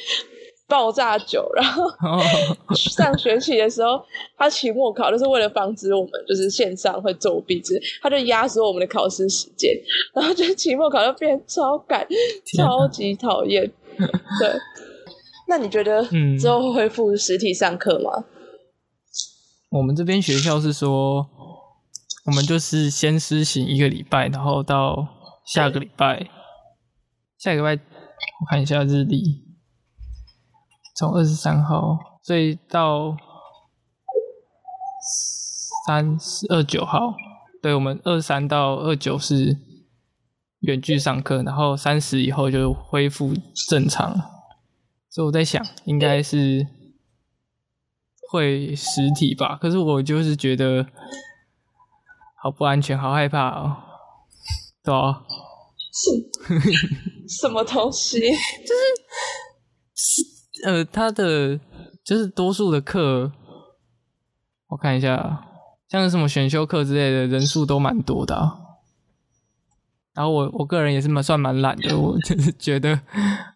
[0.69, 1.85] 爆炸久，然后。
[1.85, 2.21] 哦，
[2.75, 4.03] 上学期的时候，
[4.37, 9.73] 他期末考就是为了防止我们就是线上会作弊，之他就压缩我们的考试时间，
[10.13, 12.07] 然后就期末考就变超赶，
[12.57, 13.65] 超级讨厌。
[13.97, 14.51] 对，
[15.49, 18.25] 那你觉得嗯之后会恢复实体上课吗？
[19.77, 21.29] 我们这边学校是说，
[22.25, 25.07] 我们就是先施行一个礼拜，然后到
[25.45, 26.31] 下个礼拜，
[27.37, 27.83] 下个礼拜
[28.41, 29.45] 我看一下日历，
[30.97, 33.15] 从二十三号，所以到
[35.87, 37.15] 三十二九号，
[37.61, 39.59] 对我们二三到二九是
[40.61, 43.35] 远距上课，然后三十以后就恢复
[43.69, 44.17] 正常，
[45.11, 46.67] 所以我在想，应该是
[48.31, 50.87] 会实体吧，可是我就是觉得
[52.43, 53.77] 好不安全，好害怕哦，
[54.83, 55.23] 对啊，
[55.93, 58.21] 是什么东西？
[58.67, 58.75] 就
[59.95, 60.23] 是
[60.65, 61.59] 呃，他的
[62.05, 63.33] 就是多数的课，
[64.69, 65.47] 我看一下，
[65.89, 68.59] 像是什么选修课之类的，人数都蛮多的啊、
[70.15, 73.01] 然后我我个人也是蛮算蛮懒的，我就 是觉得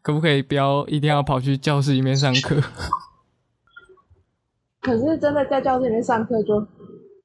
[0.02, 2.62] 可不可以不要一定要跑去教室里面上课？
[4.80, 6.66] 可是真的在教室里面上课就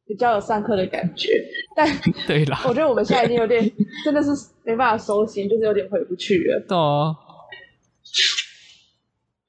[0.05, 1.29] 比较有上课的感觉，
[1.75, 1.87] 但
[2.27, 3.71] 对啦，我觉得我们现在已经有点
[4.03, 4.29] 真的是
[4.63, 6.65] 没办法收心，就是有点回不去了。
[6.67, 7.15] 对啊，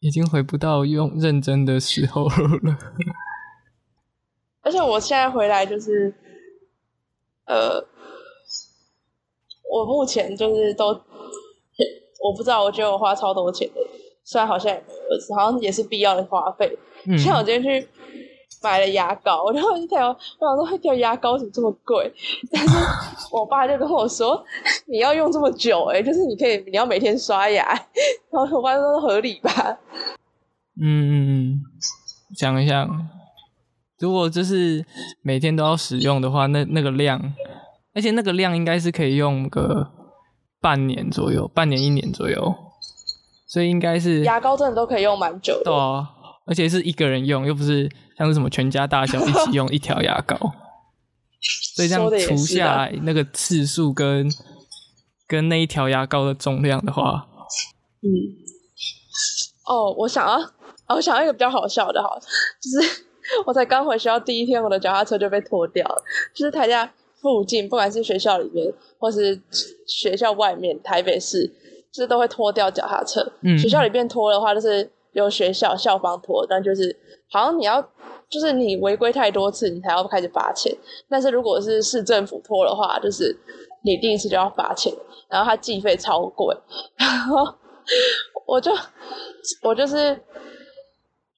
[0.00, 2.78] 已经回不到用认真的时候了。
[4.62, 6.14] 而且我现在回来就是，
[7.46, 7.84] 呃，
[9.70, 13.74] 我目前就是都，我不知道，我觉得我花超多钱的，
[14.24, 16.78] 虽然好像也没有，好像也是必要的花费。
[17.06, 17.88] 嗯，像我今天去
[18.62, 22.12] 买了牙膏，然后一条，我想说一条牙膏怎么这么贵？
[22.50, 22.76] 但是
[23.30, 24.42] 我爸就跟我说，
[24.86, 27.64] 你要用这么久、欸，就是你可以，你要每天刷牙。
[28.30, 29.78] 然后我爸说合理吧？
[30.80, 31.60] 嗯嗯嗯，
[32.36, 33.08] 想一想，
[33.98, 34.84] 如果就是
[35.22, 37.34] 每天都要使用的话，那那个量，
[37.94, 39.90] 而且那个量应该是可以用个
[40.60, 42.54] 半年左右，半年一年左右，
[43.46, 45.64] 所以应该是牙膏真的都可以用蛮久的。
[45.64, 46.10] 对啊，
[46.46, 50.36] 而且是一个人用，又不是像是什么全家大小一起用一条牙膏，
[51.74, 54.30] 所以这样除下来那个次数跟
[55.26, 57.26] 跟那一条牙膏的重量的话，
[58.02, 58.06] 嗯，
[59.66, 60.40] 哦，我想要，
[60.86, 62.08] 哦，我想要一个比较好笑的哈，
[62.60, 63.02] 就是
[63.44, 66.04] 我才刚回学校第一天，我的脚踏车就被拖掉了。
[66.32, 66.88] 就是台下
[67.20, 69.40] 附近，不管是学校里面或是
[69.88, 71.44] 学校外面，台北市，
[71.90, 73.32] 就是都会拖掉脚踏车。
[73.40, 76.94] 嗯学校里面拖的话，就是由学校校方拖，但就是
[77.30, 77.82] 好像你要，
[78.28, 80.74] 就是你违规太多次，你才要开始罚钱。
[81.08, 83.36] 但是如果是市政府拖的话，就是
[83.82, 84.92] 你第一次就要罚钱，
[85.28, 86.54] 然后他计费超贵，
[86.96, 87.46] 然后
[88.46, 88.70] 我就
[89.62, 90.14] 我就是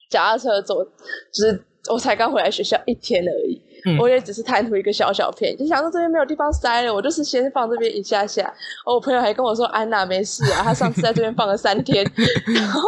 [0.09, 8.53] 脚踏车走，就是我才刚回来学校一天而已，嗯我也只是贪图一个小小便宜，就想说这边没有地方塞了，我就是先放这边一下下。
[8.85, 12.03] 哦，我朋友还跟我说安娜没事啊，他上次在这边放了三天，
[12.53, 12.81] 然后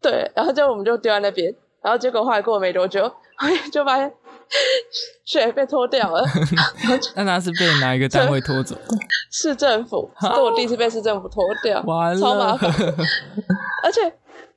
[0.00, 3.10] 对，然后就我们就丢在那边，然后结果后来过没多久，
[3.72, 4.12] 就发现
[5.24, 6.24] 雪被拖掉了。
[7.14, 8.96] 那他是被哪一个单位拖走的？
[9.30, 12.70] 市政府，这是我第一次被市政府拖掉，完超麻了，烦。
[13.84, 14.00] 而且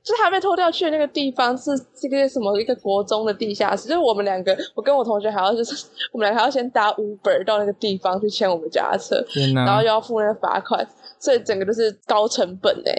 [0.02, 10.86] 就是他被拖掉去的那个地方是这个什么一个国中的地下室，就是我们两个，我跟我同学还要就是我们两个还要先搭 Uber 到那个地方去牵我们家的车，然后又要付那个罚款，
[11.18, 12.92] 所以整个都是高成本哎、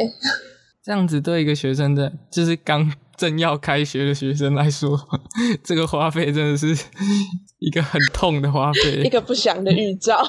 [0.87, 4.97] 这样子对一个学生的，就是刚正要开学的学生来说，
[5.61, 6.67] 这个花费真的是
[7.59, 10.25] 一个很痛的花费， 一个不祥的预兆。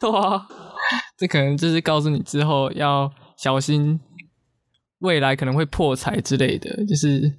[0.00, 0.48] 对啊，
[1.18, 4.00] 这可能就是告诉你之后要小心，
[5.00, 7.30] 未来可能会破财之类的，就是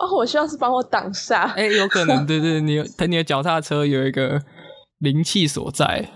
[0.00, 1.52] 哦，我希望是帮我挡煞。
[1.52, 4.42] 哎，有可能，对对，你等你的脚踏车有一个
[5.00, 6.10] 灵气所在，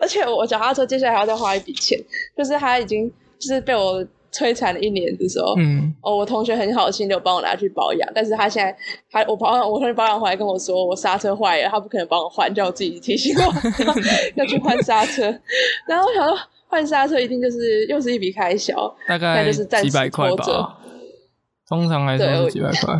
[0.00, 1.98] 而且我脚踏车接下来还要再花一笔钱，
[2.38, 4.06] 就是它已经就是被我。
[4.32, 8.76] 摧残了一年的时候，嗯，哦，我同学很好心的帮我拿去保养，但是他现在
[9.10, 13.52] 他我保养，我同学保养回来跟我说我刹车坏了，他不可能帮我换，叫我自己提醒我
[14.36, 15.22] 要去换刹车。
[15.86, 16.38] 然后我想说
[16.68, 18.74] 换刹车一定就是又是一笔开销，
[19.08, 20.78] 大概就是几百块吧，
[21.68, 22.96] 通常来说是几百块。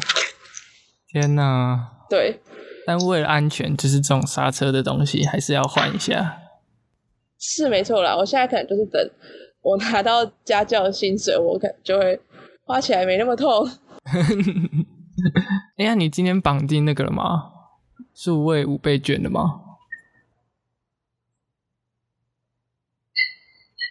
[1.12, 1.90] 天哪！
[2.08, 2.40] 对，
[2.86, 6.38] 但为了安全，就是这种刹车的东西还是要换一下。
[7.38, 9.00] 是没错啦，我现在可能就是等。
[9.62, 12.18] 我拿到家教的薪水，我可就会
[12.64, 13.68] 花起来没那么痛。
[15.76, 17.52] 哎呀，你今天绑定那个了吗？
[18.14, 19.60] 数位五倍券的吗？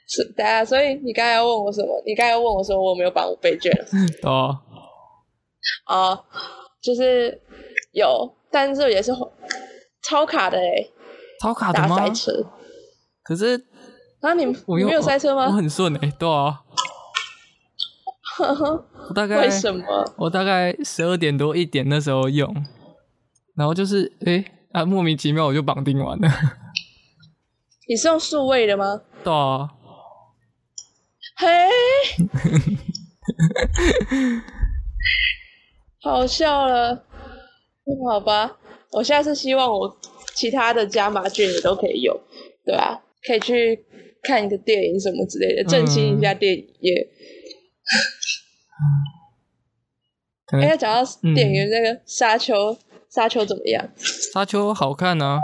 [0.08, 2.02] 是的，所以你刚才要问我什么？
[2.04, 3.72] 你刚才要问我说我没有绑五倍券。
[4.24, 4.60] 哦，
[5.86, 6.20] 啊，
[6.82, 7.40] 就是
[7.92, 9.12] 有，但是也是
[10.02, 10.88] 超卡的哎，
[11.40, 11.96] 超卡的吗？
[11.96, 12.44] 塞车。
[13.22, 13.69] 可是。
[14.22, 15.46] 啊，你你没有塞车吗？
[15.48, 16.62] 我很顺哎，对啊。
[19.10, 19.84] 我大概为什么？
[20.18, 22.54] 我大概十二点多一点那时候用，
[23.56, 26.30] 然后就是哎啊，莫名其妙我就绑定完了。
[27.88, 29.02] 你是用数位的吗？
[29.24, 29.70] 对啊。
[31.38, 31.48] 嘿，
[36.02, 37.04] 好笑了。
[38.10, 38.58] 好吧，
[38.92, 39.98] 我现在是希望我
[40.36, 42.16] 其他的加码券也都可以用，
[42.66, 43.02] 对吧？
[43.26, 43.86] 可以去。
[44.24, 47.08] 看一个电影什么之类的，振兴一下电影业。
[50.52, 52.56] 哎，讲到电影那个《沙丘》，
[53.10, 53.88] 《沙丘》怎么样？
[54.34, 55.40] 《沙丘》好看啊，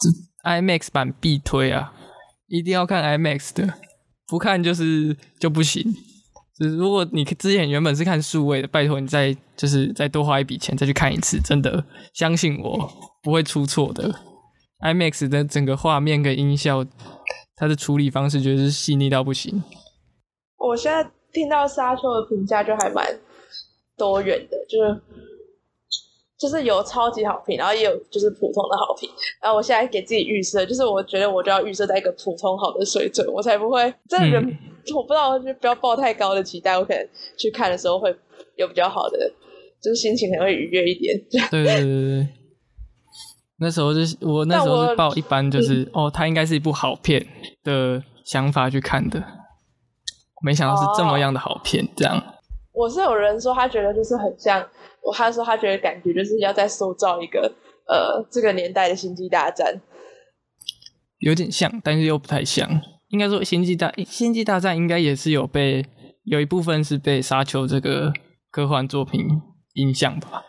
[0.00, 1.92] 这 IMAX 版必推啊，
[2.46, 3.74] 一定要看 IMAX 的，
[4.26, 5.84] 不看就是就不行。
[6.58, 12.90] 就是如果你之前原本是看数位的，拜托你再就是再多花一笔钱再去看一次，真的相信我
[13.22, 14.14] 不会出错的。
[14.80, 16.86] IMAX 的整个画面跟音效。
[17.58, 19.62] 它的处理方式就是细腻到不行。
[20.58, 23.04] 我现在听到沙丘的评价就还蛮
[23.96, 25.00] 多元的，就是
[26.38, 29.10] 就是有超级好评，然后也有就是普通的好评。
[29.42, 34.58] 然后我现在给自己预设，就是我觉得我就要预设在一个普通好的水准，我才不会真的人
[34.94, 38.14] 我不知道就不要抱太高的期待，我可能去看的时候会
[38.56, 39.18] 有比较好的，
[39.82, 41.20] 就是心情可能会愉悦一点。
[41.50, 42.28] 对对对对。
[43.60, 47.26] 那时候就是我那时候是抱一般就是哦，它应该是一部好片
[47.64, 49.22] 的想法去看的，
[50.42, 51.86] 没想到是这么样的好片。
[51.96, 52.22] 这样，
[52.72, 54.64] 我是有人说他觉得就是很像，
[55.02, 57.52] 我他说他觉得感觉就是要在塑造一个
[57.88, 59.80] 呃这个年代的星际大战，
[61.18, 62.80] 有点像，但是又不太像。
[63.08, 65.84] 应该说星际大星际大战应该也是有被
[66.24, 68.12] 有一部分是被沙丘这个
[68.50, 69.26] 科幻作品
[69.74, 70.42] 影响吧。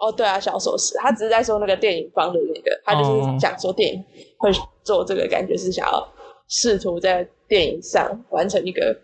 [0.00, 4.02] 哦，对啊，小说是，他只是在说那个电影方的那个，他就是讲说电影
[4.38, 4.50] 会
[4.82, 6.08] 做这个，感觉是想要
[6.48, 8.98] 试图在电影上完成一个，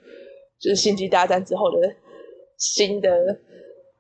[0.59, 1.95] 就是星际大战之后的
[2.57, 3.11] 新的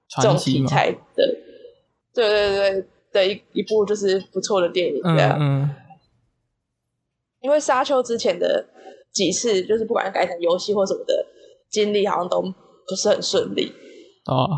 [0.08, 1.36] 这种题材的，
[2.14, 5.36] 对对对的一一部就是不错的电影这样。
[5.38, 5.68] 嗯。
[7.42, 8.66] 因为沙丘之前的
[9.12, 11.26] 几次，就是不管改成游戏或什么的
[11.68, 13.70] 经历，好像都不是很顺利。
[14.24, 14.48] 哦，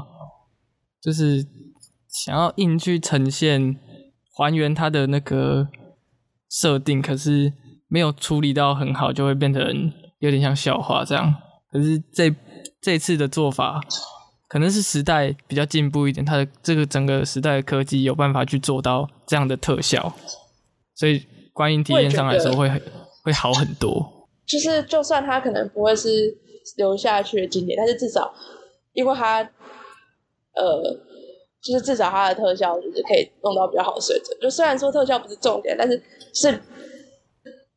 [1.02, 1.44] 就是。
[2.08, 3.78] 想要硬去呈现
[4.34, 5.68] 还原它的那个
[6.48, 7.52] 设定，可是
[7.86, 11.34] 没有处理到很好，就会变成有点像笑话这样。
[11.70, 12.34] 可是这
[12.80, 13.80] 这次的做法，
[14.48, 20.14] 可能是时代比较进步一点，它的这个整个时代的科技有办法去做到这样的特效，
[20.94, 22.70] 所以观影体验上来说会
[23.22, 24.26] 会好很多。
[24.46, 26.08] 就是就算它可能不会是
[26.78, 28.32] 留下去的经典，但是至少
[28.94, 29.42] 因为它
[30.54, 31.06] 呃。
[31.60, 34.38] 就是至少它的特效就是可以弄到比较好的水准。
[34.40, 36.00] 就虽然说特效不是重点，但是
[36.32, 36.58] 是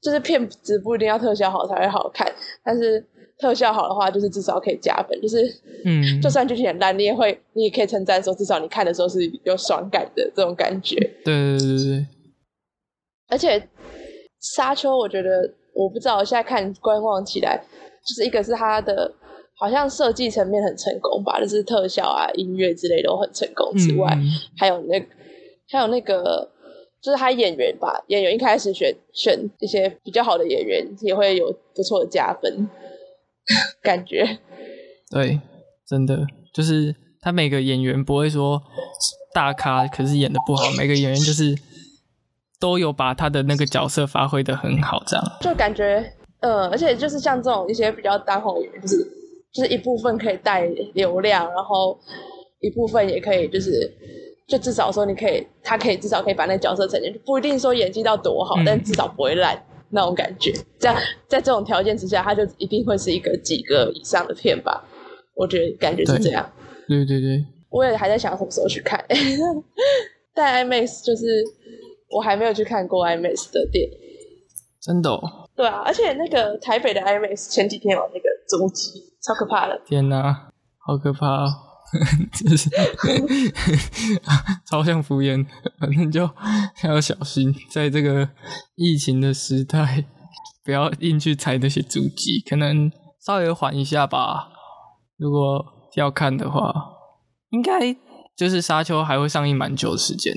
[0.02, 2.32] 就是片子不一定要特效好才会好看，
[2.64, 3.04] 但是
[3.40, 5.20] 特效好的话，就是至少可以加分。
[5.20, 5.44] 就是
[5.84, 10.96] 嗯，就算剧情很烂，你也会你也可以称赞说，至少你看的时候是有爽感的这种感觉。
[11.26, 12.08] 对对对对对。
[13.30, 13.68] 而且
[14.40, 17.60] 沙丘，我觉得我不知道，我现在看观望起来，
[18.06, 19.12] 就是一个是它的。
[19.62, 24.18] 好像设计层面很成功吧，就是特效啊、音乐之类都很成功之外，
[24.58, 25.00] 还有那
[25.70, 26.50] 还有那个，
[27.00, 32.68] 就是他演员吧，演员一开始选选一些比较好的演员，也会有不错的加分
[33.84, 34.40] 感觉。
[35.12, 35.40] 对，
[35.88, 38.60] 真的就是他每个演员不会说
[39.32, 41.56] 大咖，可是演的不好，每个演员就是
[42.60, 46.04] 都有把他的那个角色发挥的很好，这样就感觉，
[46.40, 49.08] 呃，而且就是像这种一些比较当红演员，就是
[49.54, 52.00] 就是一部分可以带流量，然后
[52.60, 53.92] 一部分也可以就是
[54.48, 60.54] 就至少说你可以，他可以至少可以把那个角色呈现，不一定说演技到多好，但至少不会烂那种感觉。
[60.80, 60.98] 这样
[61.28, 64.88] 在这种条件之下，他就一定会是一个几个以上的片吧。
[65.36, 66.50] 我觉得感觉是这样。
[66.88, 69.04] 对对对，我也还在想什么时候去看，
[70.34, 71.44] 但 IMAX 就是
[72.10, 73.92] 我还没有去看过 IMAX 的电影。
[74.82, 75.22] 真的哦。
[75.56, 79.82] 对啊，而且那个台北的 IMAX 前几天有那个终极，超可怕的。
[79.86, 81.54] 天哪，好可怕哦！
[82.32, 82.70] 真是
[84.66, 85.46] 超像敷衍，
[85.80, 86.30] 反正就
[86.84, 88.30] 要小心，在这个
[88.76, 90.06] 疫情的时代，
[90.64, 94.50] 不要硬去踩那些足迹，可能稍微缓一下吧。
[95.18, 96.74] 如果要看的话，
[97.50, 97.94] 应该
[98.36, 100.34] 就是《沙丘》还会上映蛮久的时间。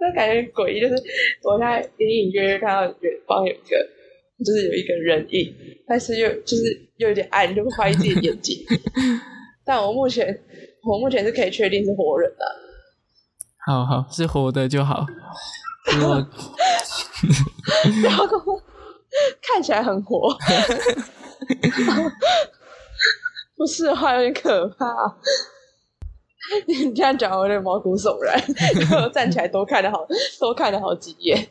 [0.00, 0.94] 那感觉诡异，就是
[1.42, 3.76] 我在隐隐约约看到远方有一个，
[4.44, 5.54] 就是有一个人影，
[5.86, 8.56] 但是又就是又有点暗，就会怀疑自己的眼睛。
[9.64, 10.40] 但我目前
[10.84, 12.44] 我目前是可以确定是活人的。
[13.66, 15.06] 好好，是活的就好。
[16.00, 16.28] 我
[18.00, 18.62] 不要跟我。
[19.42, 20.36] 看起来很活，
[23.56, 24.86] 不是的话有点可怕。
[26.68, 28.38] 你这样讲我有点毛骨悚然，
[29.02, 30.06] 我站起来多看了好
[30.38, 31.48] 多看了好几眼。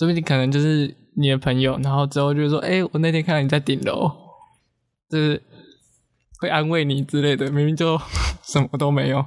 [0.00, 4.10] 说不定可能就是你的朋友，然后之后就说：“哎，我那天看到你在顶楼，
[5.10, 5.42] 就是
[6.40, 8.00] 会安慰你之类的。”明明就
[8.42, 9.18] 什么都没有。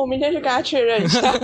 [0.00, 1.20] 我明天去跟他确认一下。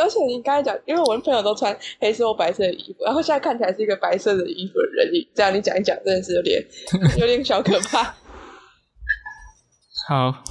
[0.00, 6.60] 而且你刚才讲，因为我的朋友都穿黑色或白色的衣服，然后现在看起来是一个白色的衣服的人你，这样你讲一讲，真的是有点
[7.20, 8.16] 有点小可怕。
[10.08, 10.42] 好，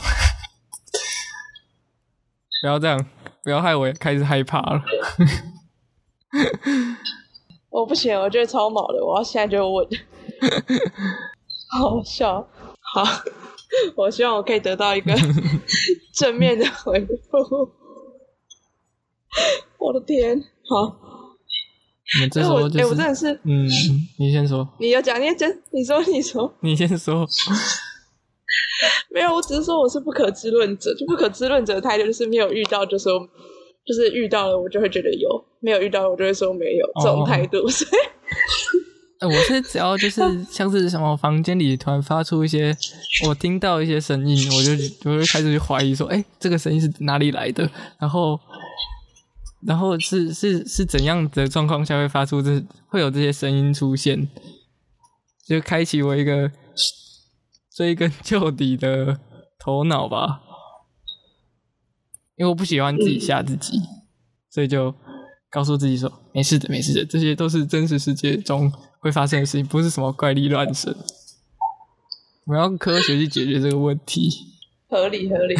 [2.61, 3.05] 不要这样，
[3.43, 4.81] 不要害我开始害怕了。
[7.69, 9.87] 我不行，我觉得超毛的，我要现在就问。
[11.71, 12.47] 好笑，
[12.93, 13.03] 好，
[13.95, 15.13] 我希望我可以得到一个
[16.13, 17.71] 正面的回复。
[19.77, 20.39] 我的天，
[20.69, 20.97] 好。
[22.21, 23.65] 你这时候就是，我真的是，嗯，
[24.19, 24.67] 你先说。
[24.79, 26.53] 你要讲，你先，你说，你说。
[26.59, 27.25] 你先说。
[29.13, 33.19] 没有，我只是说我是不可知论者，就不可知论者的态度就是没有遇到就说，
[33.85, 35.29] 就是遇到了我就会觉得有，
[35.59, 37.67] 没有遇到我就会说没有这种态度。
[37.67, 37.91] 所以，
[39.19, 42.75] 哎，我是只要就是像是什么房间里突然发出一些，
[43.27, 44.71] 我听到一些声音，我就
[45.09, 47.69] 我就开始去怀疑说，哎，这个声音是哪里来的？
[47.99, 48.39] 然后。
[49.63, 54.27] 然后是是是怎样的状况下会发出这会有这些声音出现？
[55.47, 56.51] 就开启我一个
[57.73, 59.19] 追根究底的
[59.57, 60.41] 头脑吧，
[62.35, 63.79] 因为我不喜欢自己吓自己，
[64.49, 64.93] 所以就
[65.49, 70.95] 告诉自己说没事的，没事的，这些都是真实世界中会发生的事情，不是什么怪力乱神。
[72.47, 74.29] 我要科学去解决这个问题，
[74.89, 75.55] 合理合理。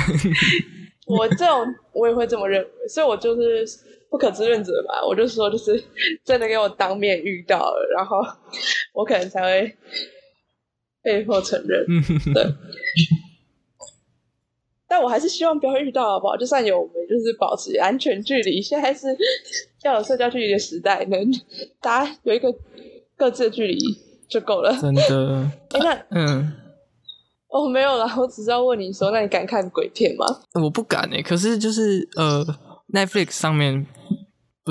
[1.08, 3.66] 我这种我也会这么认为，所以我就是
[4.10, 5.06] 不可知论者嘛。
[5.08, 5.82] 我就说，就是
[6.26, 8.18] 真的给我当面遇到了，然后
[8.94, 9.78] 我可能才会
[11.04, 11.86] 被迫承认。
[12.34, 12.44] 对，
[14.88, 16.36] 但我还是希望不要遇到，好不好？
[16.38, 18.62] 就算有，我们就是保持安全距离。
[18.62, 19.08] 现在是
[19.84, 21.32] 要有社交距离的时代，能
[21.82, 22.54] 大家有一个
[23.16, 23.78] 各自的距离
[24.30, 24.72] 就够了。
[24.80, 25.52] 真的？
[25.74, 26.54] 哎，那嗯。
[27.54, 30.26] 哦，没有啦，我只是要问你说，那你敢看鬼片吗？
[30.54, 32.46] 我不敢诶，可是就是呃
[32.94, 33.86] ，Netflix 上面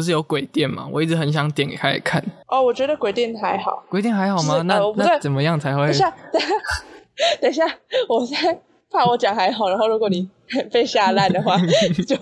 [0.00, 0.88] 不是有鬼店吗？
[0.90, 2.22] 我一直很想点开来看。
[2.48, 3.84] 哦，我觉得鬼店还好。
[3.88, 4.62] 鬼店还好吗？
[4.64, 5.82] 那那怎么样才会？
[5.82, 6.10] 等一下，
[7.40, 7.64] 等一下，
[8.08, 10.28] 我在怕我讲还好，然后如果你
[10.72, 11.56] 被吓烂的话，
[12.08, 12.16] 就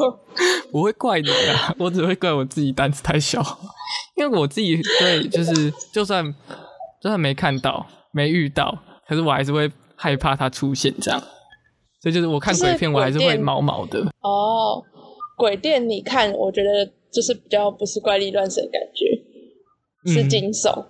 [0.73, 3.41] 不会怪你啊，我只会怪我自己胆子太小，
[4.17, 6.25] 因为我自己对就是就算
[7.01, 8.77] 就算没看到没遇到，
[9.09, 9.71] 可是我还是会。
[10.01, 11.21] 害怕它出现这样，
[12.01, 13.99] 所以就是我看鬼片，我还是会毛毛的。
[14.21, 14.81] 哦，
[15.37, 19.07] 鬼店你看，我觉得就是比较不是怪力乱神感觉，
[20.13, 20.85] 是惊悚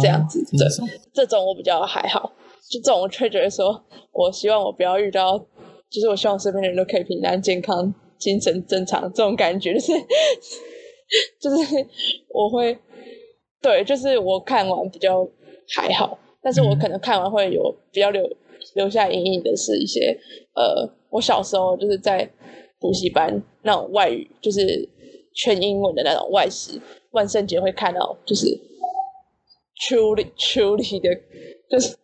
[0.00, 0.44] 这样子。
[0.56, 0.68] 对
[1.12, 2.32] 这种我比较还好，
[2.70, 5.38] 就这种我却觉得说，我希望我不要遇到，
[5.90, 9.92] 就是我希望身边的人都可以平安健康、精神正常这种感觉，就是
[11.40, 11.86] 就是
[12.28, 12.76] 我会
[13.60, 15.28] 对，就是我看完比较
[15.74, 18.22] 还好，但是我可能看完会有比较留。
[18.74, 20.18] 留下阴影的是一些，
[20.54, 22.28] 呃，我小时候就是在
[22.80, 24.88] 补习班那种外语，就是
[25.34, 26.80] 全英文的那种外食，
[27.10, 28.46] 万圣节会看到就是
[29.80, 31.08] truly truly 的，
[31.68, 31.96] 就是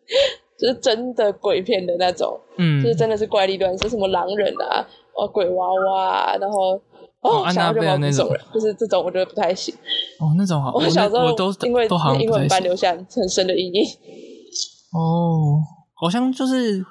[0.59, 6.73] 就是真的鬼片的那种，嗯就是真的是怪力乱神，什么狼人啊，哦鬼娃娃啊，然后
[7.21, 9.75] 哦哦安娜想要就毛贝尔那种人，就是这种我觉得不太行。
[10.19, 13.85] 哦，那种好，我小时候都因为英文班留下很深的阴影。
[14.93, 15.63] 哦，
[15.95, 16.85] 好像就是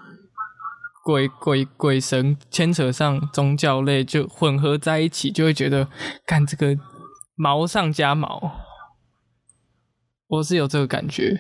[1.10, 5.88] 鬼鬼鬼神牵扯上宗教类，就混合在一起，就会觉得
[6.24, 6.78] 干这个
[7.34, 8.52] 毛上加毛，
[10.28, 11.36] 我是有这个感觉。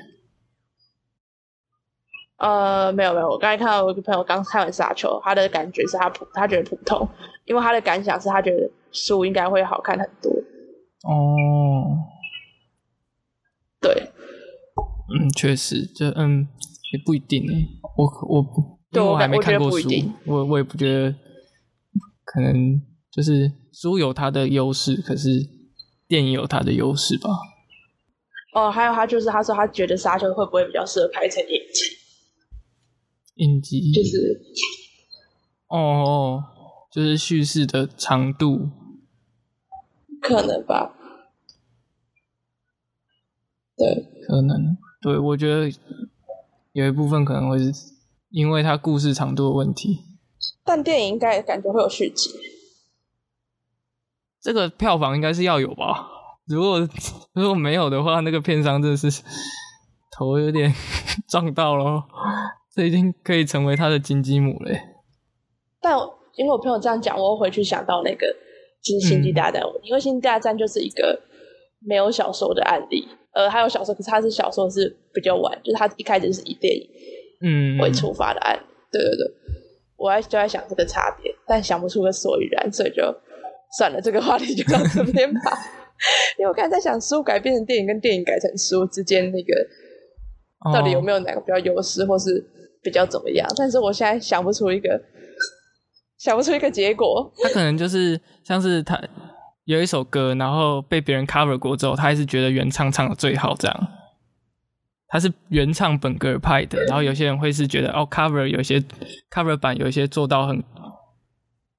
[2.38, 7.07] 呃，没有没有，我刚才看到我一个朋友刚看完《沙丘》，他的感觉是他普，他觉得普通，
[7.45, 10.32] 因为他的感想是他觉得书应该会好看很多。
[11.03, 12.09] 哦，
[13.80, 14.11] 对，
[15.13, 16.47] 嗯，确实，这嗯
[16.91, 17.67] 也不一定诶。
[17.97, 21.16] 我我不，因为我还没看过书得不一定，我我也不觉得，
[22.26, 22.82] 可能
[23.12, 25.48] 就是书有它的优势，可是
[26.08, 27.30] 电影有它的优势吧。
[28.54, 31.96] 哦，还有他就是他说他觉得《沙丘》会不会比较适合拍成影集，
[33.36, 34.42] 影集就是
[35.68, 36.44] 哦，
[36.92, 38.72] 就是叙事的长度，
[40.20, 40.96] 可能吧。
[43.78, 45.72] 对，可能对我觉得
[46.74, 47.72] 有一部分可能会是
[48.30, 50.06] 因为它故事长度的问题。
[50.64, 52.30] 但电影应该感觉会有续集。
[54.42, 56.08] 这个票房应该是要有吧？
[56.48, 56.80] 如果
[57.34, 59.24] 如果没有的话，那个片商真的是
[60.12, 60.74] 头有点
[61.28, 62.04] 撞到了，
[62.74, 64.82] 这已经可以成为他的金鸡母嘞。
[65.82, 65.98] 但
[66.36, 68.28] 因为我朋友这样讲，我会回去想到那个
[68.82, 71.22] 就是《星际大战》因为《星际大战》就是一个
[71.80, 76.90] 没有小说的案例，呃，还有小说，可是它是小说是比较晚，就是它一开始是以电影
[77.42, 78.62] 嗯，为出发的案例。
[78.92, 79.28] 对对对，
[79.98, 83.04] 我还就在想这个差别，但想不出个所以然，所以就
[83.78, 85.40] 算了，这个话题就到这边吧。
[86.40, 89.54] 因为我刚才在想，书改变成电影跟电影改成书之间那个
[90.74, 91.12] 到底有没？
[91.12, 92.44] 有哪个比较优势，或是
[92.82, 93.48] 比较怎么样？
[93.58, 95.00] 但是我现在想不出一个，
[96.18, 97.32] 想不出一个结果。
[97.44, 98.98] 他可能就是像是他
[99.66, 103.88] 有一首歌，然后被别人 cover 过之后，他还是觉得原唱唱的最好，这样。
[105.10, 108.80] 他是原唱本格尔派的，然后有些人会是觉得哦，cover 有些
[109.32, 110.64] cover 版有一些做到很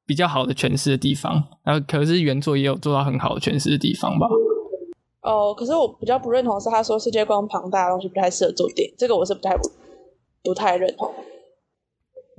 [0.04, 4.26] 比较好的诠释的地方，然后可是原作也有做到很好的诠释的地方吧。
[5.22, 9.62] 哦，可是我比较不认同是，他说世界观庞大的东西不太适合做电影，这个我是不太不
[10.42, 11.14] 不太认同。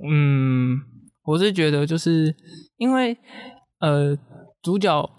[0.04, 0.82] 嗯，
[1.24, 2.36] 我是觉得就是
[2.78, 3.16] 因为
[3.80, 4.18] 呃，
[4.62, 5.10] 主角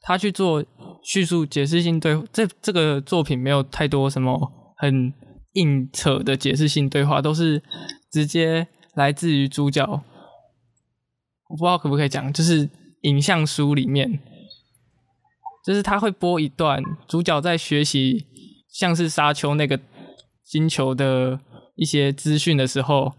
[0.00, 0.64] 他去做
[1.02, 4.50] 叙述解释性对这这个作品没有太多什么
[4.82, 5.14] 很
[5.52, 7.62] 硬扯的解释性对话，都是
[8.10, 8.66] 直接
[8.96, 9.84] 来自于主角。
[9.86, 12.68] 我不知道可不可以讲，就是
[13.02, 14.18] 影像书里面，
[15.64, 18.26] 就是他会播一段主角在学习
[18.68, 19.78] 像是沙丘那个
[20.42, 21.38] 星球的
[21.76, 23.12] 一些资讯的时候，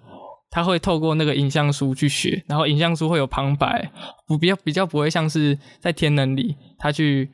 [0.50, 3.90] 他会透过那个影像书去学，然后影像书会有旁白，
[4.28, 7.32] 不比较比较不会像是在天能里，他去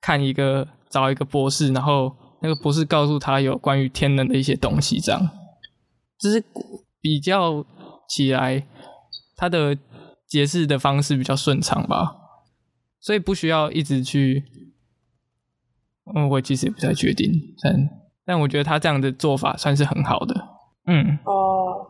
[0.00, 5.30] 看一个找一个博士，然后那个博士告诉他有关于天能的一些东西，这样，
[6.18, 6.42] 就是
[7.00, 7.64] 比较
[8.08, 8.66] 起来，
[9.36, 9.78] 他的
[10.26, 12.16] 解释的方式比较顺畅吧，
[13.00, 14.44] 所以不需要一直去，
[16.14, 17.30] 嗯，我其实也不太确定，
[17.62, 17.88] 但
[18.24, 20.34] 但我觉得他这样的做法算是很好的，
[20.86, 21.18] 嗯。
[21.24, 21.86] 哦，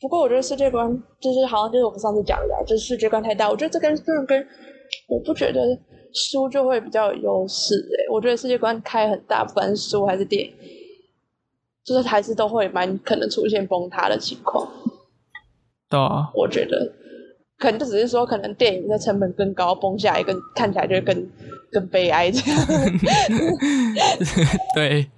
[0.00, 0.88] 不过我觉得世界观
[1.20, 4.46] 就是好像就是我们上次讲的，就是世界观太大，我觉得这跟真的跟
[5.08, 5.60] 我不觉得
[6.12, 10.52] 书就会比较有优势诶，我觉得世界观开很大，不管是书还是电影，
[11.84, 14.66] 就是还是都会蛮可能出现崩塌的情况。
[15.88, 16.92] 对啊，我觉得
[17.58, 21.30] 可能就只是说，可能电影的成本更高，崩下来更看起来就会更
[21.72, 22.60] 更悲哀这样。
[24.74, 25.10] 对，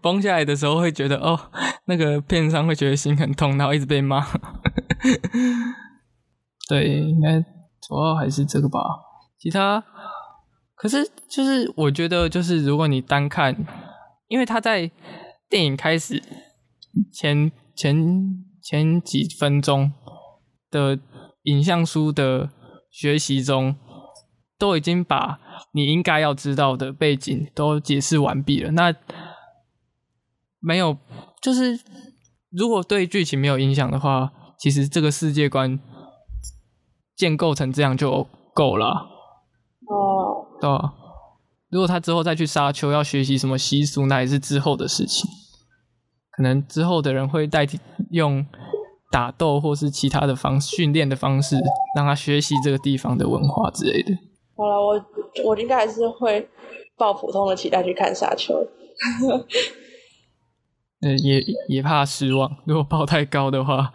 [0.00, 1.38] 崩下来的时候会觉得哦，
[1.86, 4.22] 那个片商会觉得心很痛，然后一直被骂。
[6.68, 8.78] 对，应该主要还是这个吧。
[9.38, 9.82] 其他，
[10.82, 13.56] 可是就是我觉得，就是如果你单看，
[14.26, 14.90] 因为他在
[15.48, 16.20] 电影开始
[17.12, 19.92] 前前前几分钟
[20.72, 20.98] 的
[21.44, 22.50] 影像书的
[22.90, 23.76] 学习中，
[24.58, 25.38] 都已经把
[25.72, 28.72] 你应该要知道的背景都解释完毕了。
[28.72, 28.92] 那
[30.58, 30.98] 没有，
[31.40, 31.78] 就是
[32.50, 35.78] 如果对剧情没有影响的话，其实这个世界观
[37.14, 38.88] 建构成这样就够了，
[39.86, 40.31] 哦，
[40.62, 40.94] 对吧？
[41.70, 45.28] 如果他之后再去沙丘要学习什么习俗，那也是之后的事情。
[46.30, 48.46] 可能之后的人会代替用
[49.10, 51.56] 打斗或是其他的方训练的方式，
[51.96, 54.14] 让他学习这个地方的文化之类的。
[54.56, 55.04] 好了，我
[55.44, 56.48] 我应该还是会
[56.96, 58.54] 抱普通的期待去看沙丘。
[61.02, 63.92] 呃，也也怕失望，如果抱太高的话，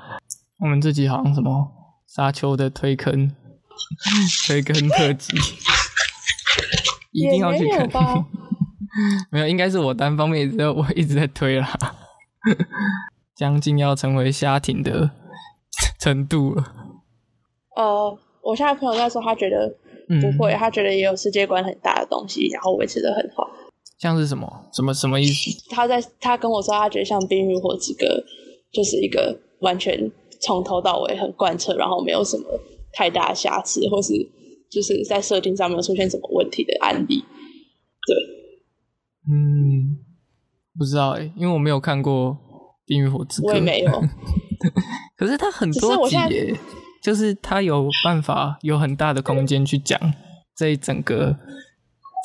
[0.60, 1.72] 我们这集好像什么
[2.08, 3.32] 沙丘的推坑，
[4.48, 5.38] 推坑特辑，
[7.18, 7.88] 一定要去看。
[9.30, 11.78] 没有，应该是我单方面一直 我一直在推啦，
[13.36, 15.12] 将近要成为虾艇的
[16.00, 16.64] 程度了。
[17.76, 19.70] 呃，我现在朋友在说，他觉得
[20.22, 23.48] 不会，他觉得也有世界观很大的东西，然后维持的很好。
[24.00, 25.52] 像是什么什么什么意思？
[25.70, 28.06] 他在他跟我说，他觉得像《冰与火之歌》
[28.72, 30.12] 就是一个完全
[30.42, 32.44] 从头到尾很贯彻，然后没有什么
[32.94, 34.14] 太大瑕疵，或是
[34.70, 37.24] 就是在设定上没有出现什么问题的案例。
[38.06, 38.16] 对，
[39.30, 39.98] 嗯，
[40.78, 42.32] 不知道哎，因为我没有看过
[42.86, 43.92] 《冰与火之歌》，我也没有。
[45.16, 46.60] 可是它很多集耶，
[47.02, 50.00] 就是它有办法有很大的空间去讲
[50.56, 51.38] 这一整个。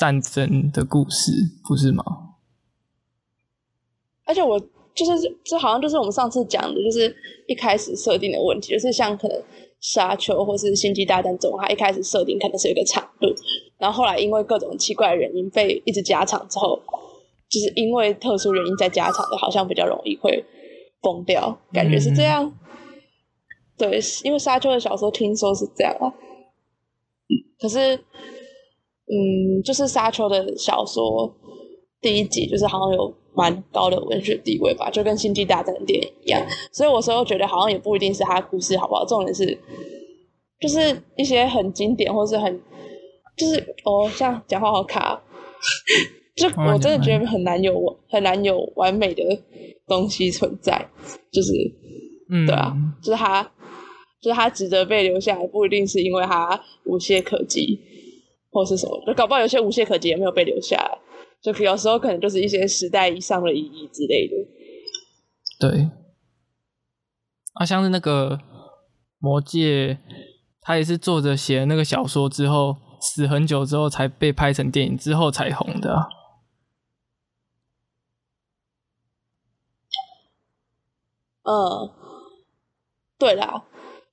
[0.01, 1.31] 战争的故事
[1.69, 2.03] 不是吗？
[4.25, 4.59] 而且我
[4.95, 5.13] 就是
[5.45, 7.15] 这好像就是我们上次讲的，就是
[7.47, 9.41] 一开始设定的问题，就是像可能
[9.83, 13.27] 沙丘或是星际大战中，它一开始设定可能是一个长度，
[13.77, 16.81] 然后后来因为各种奇怪的原因被一直加长之后，
[17.51, 20.43] 就是因为特殊原因再加长的，好像比较容易会
[21.03, 22.51] 崩掉，感觉是这样。
[23.77, 26.09] 对，因为沙丘的小说听说是这样啊，
[27.61, 28.03] 可是。
[29.05, 31.31] 嗯，就是沙丘的小说
[32.03, 36.45] 第一集，就是好像有蛮高的文学地位吧，就跟星际大战的电影一样。
[36.73, 39.57] 所以我时候觉得好像也不一定是他故事好不好，重点是
[40.61, 42.61] 就是一些很经典或是很
[43.37, 45.23] 就是哦，像讲话好卡，
[46.37, 47.75] 就我真的觉得很难有
[48.11, 49.23] 很难有完美的
[49.87, 50.85] 东西存在，
[51.33, 51.53] 就是
[52.31, 53.43] 嗯，对啊，就是他
[54.21, 57.79] 就是他值得被留下来，不一定是因为他无懈可击。
[58.55, 60.99] 或是什么，就搞不好有些无懈可击也没有被留下来，
[61.43, 64.35] 就有时候可能就是一些时代以上的意义之类的。
[65.59, 65.91] 对，
[67.55, 68.37] 啊，像是那个
[69.19, 69.95] 《魔戒》，
[70.61, 76.09] 他也是作者写了那个小说之后，死很久之后才被拍成电影，之后才红的。
[81.45, 81.91] 嗯，
[83.19, 83.65] 对啦，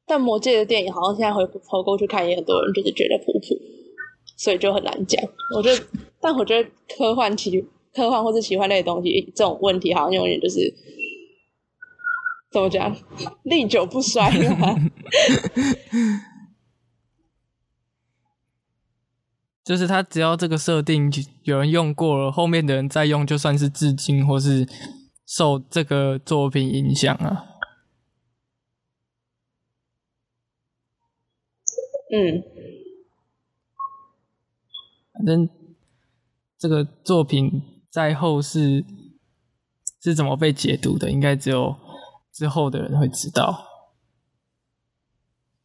[0.08, 3.79] 但《魔戒》的电影好像现在回回过去看，也很多人就是觉得普普。
[4.40, 5.22] 所以就很难讲，
[5.54, 5.86] 我觉得，
[6.22, 7.62] 但我觉得科幻奇
[7.94, 10.74] 科幻或是奇幻类的东西，这种问题好像永远就是
[12.50, 12.96] 怎么讲，
[13.44, 14.76] 历久不衰嘛。
[19.62, 21.12] 就是他只要这个设定
[21.44, 24.66] 有人用过了，后面的人再用，就算是致敬或是
[25.28, 27.44] 受这个作品影响啊。
[32.12, 32.59] 嗯。
[35.20, 35.50] 反正
[36.58, 37.62] 这个作品
[37.92, 38.86] 在后世
[40.02, 41.76] 是怎么被解读的，应该只有
[42.32, 43.66] 之后的人会知道。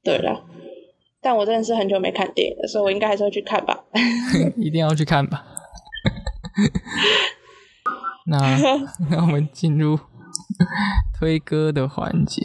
[0.02, 0.44] 对了，
[1.20, 3.84] 但我真的是很久没看电影了，所以我应该还是会去看吧。
[4.58, 5.46] 一定要去看吧。
[8.26, 8.38] 那
[9.10, 9.98] 那我们进入
[11.16, 12.42] 推歌的环节。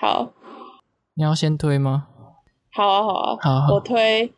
[0.00, 0.32] 好，
[1.14, 2.06] 你要先推吗？
[2.72, 3.36] 好啊，好啊，
[3.66, 4.32] 好，我推。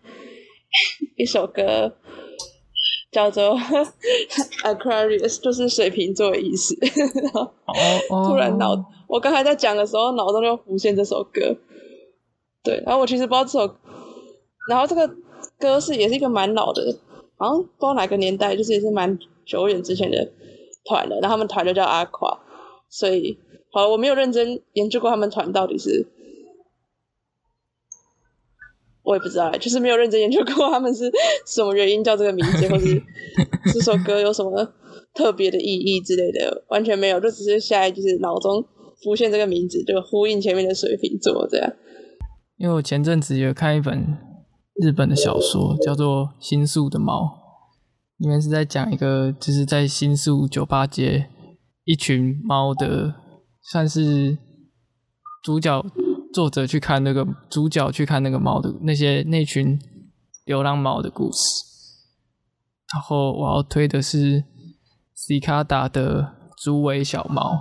[1.17, 1.93] 一首歌
[3.11, 3.59] 叫做
[4.65, 6.77] Aquarius，就是水瓶座的意思。
[8.09, 8.75] 突然脑，
[9.09, 11.57] 我刚才在讲的时候，脑中就浮现这首歌。
[12.63, 13.77] 对，然后我其实不知道这首，
[14.69, 15.11] 然后这个
[15.59, 16.99] 歌是也是一个蛮老的，
[17.37, 20.31] 好像不知道哪个年代，就是也是蛮久远之前的
[20.85, 21.19] 团的。
[21.21, 22.39] 然后他们团就叫 Aqua，
[22.91, 23.39] 所以
[23.73, 26.07] 好，我没有认真研究过他们团到底是。
[29.09, 31.11] 我也不知道，就是没有认真研究过他们是
[31.47, 33.03] 什么原因叫这个名字，或是
[33.73, 34.63] 这首歌有什么
[35.15, 38.63] 特别的意义之类的，完全没有，就只是现在就是脑中
[39.03, 41.73] 浮现这个名字，就呼应前面的水瓶座这样。
[42.59, 44.19] 因为我前阵子有看一本
[44.75, 47.23] 日本的小说，叫做《新宿的猫》，
[48.19, 51.31] 里面是在讲一个就是在新宿酒吧街
[51.85, 53.15] 一群猫的，
[53.63, 54.37] 算是
[55.43, 55.83] 主角。
[56.33, 59.81] 作者去看那个主角去看那个猫的那些那群
[60.45, 61.65] 流浪猫的故事，
[62.93, 64.45] 然后我要推的是
[65.15, 66.23] 西卡达的
[66.63, 67.55] 《猪尾小猫》，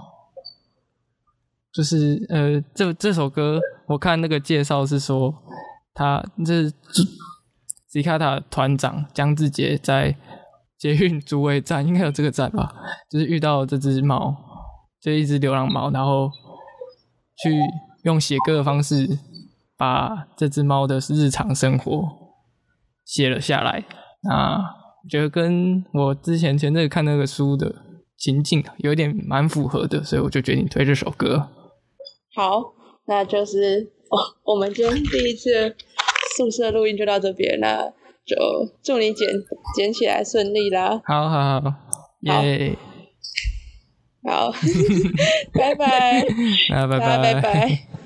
[1.72, 5.34] 就是呃这这首歌我看那个介绍是说
[5.94, 6.70] 他这
[7.88, 10.16] 西卡达团长江志杰在
[10.78, 12.74] 捷运竹尾站应该有这个站吧，
[13.10, 14.36] 就是遇到这只猫，
[15.02, 16.30] 就一只流浪猫，然后
[17.42, 17.50] 去。
[18.04, 19.20] 用写歌的方式，
[19.78, 22.10] 把这只猫的日常生活
[23.06, 23.86] 写了下来。
[24.24, 27.74] 那我觉得跟我之前前阵子看那个书的
[28.18, 31.50] 情境有点蛮符合的，所以我就决定推这首歌。
[32.36, 32.74] 好，
[33.06, 35.76] 那就是哦，我们今天第一次
[36.38, 37.94] 宿舍录音就到这边了，
[38.26, 38.36] 就
[38.84, 39.28] 祝你剪
[39.76, 41.02] 剪起来顺利啦。
[41.06, 41.74] 好好好，
[42.22, 42.78] 耶！
[44.30, 44.52] 好，
[45.54, 46.26] 拜拜，
[46.70, 47.97] 拜拜大家拜拜。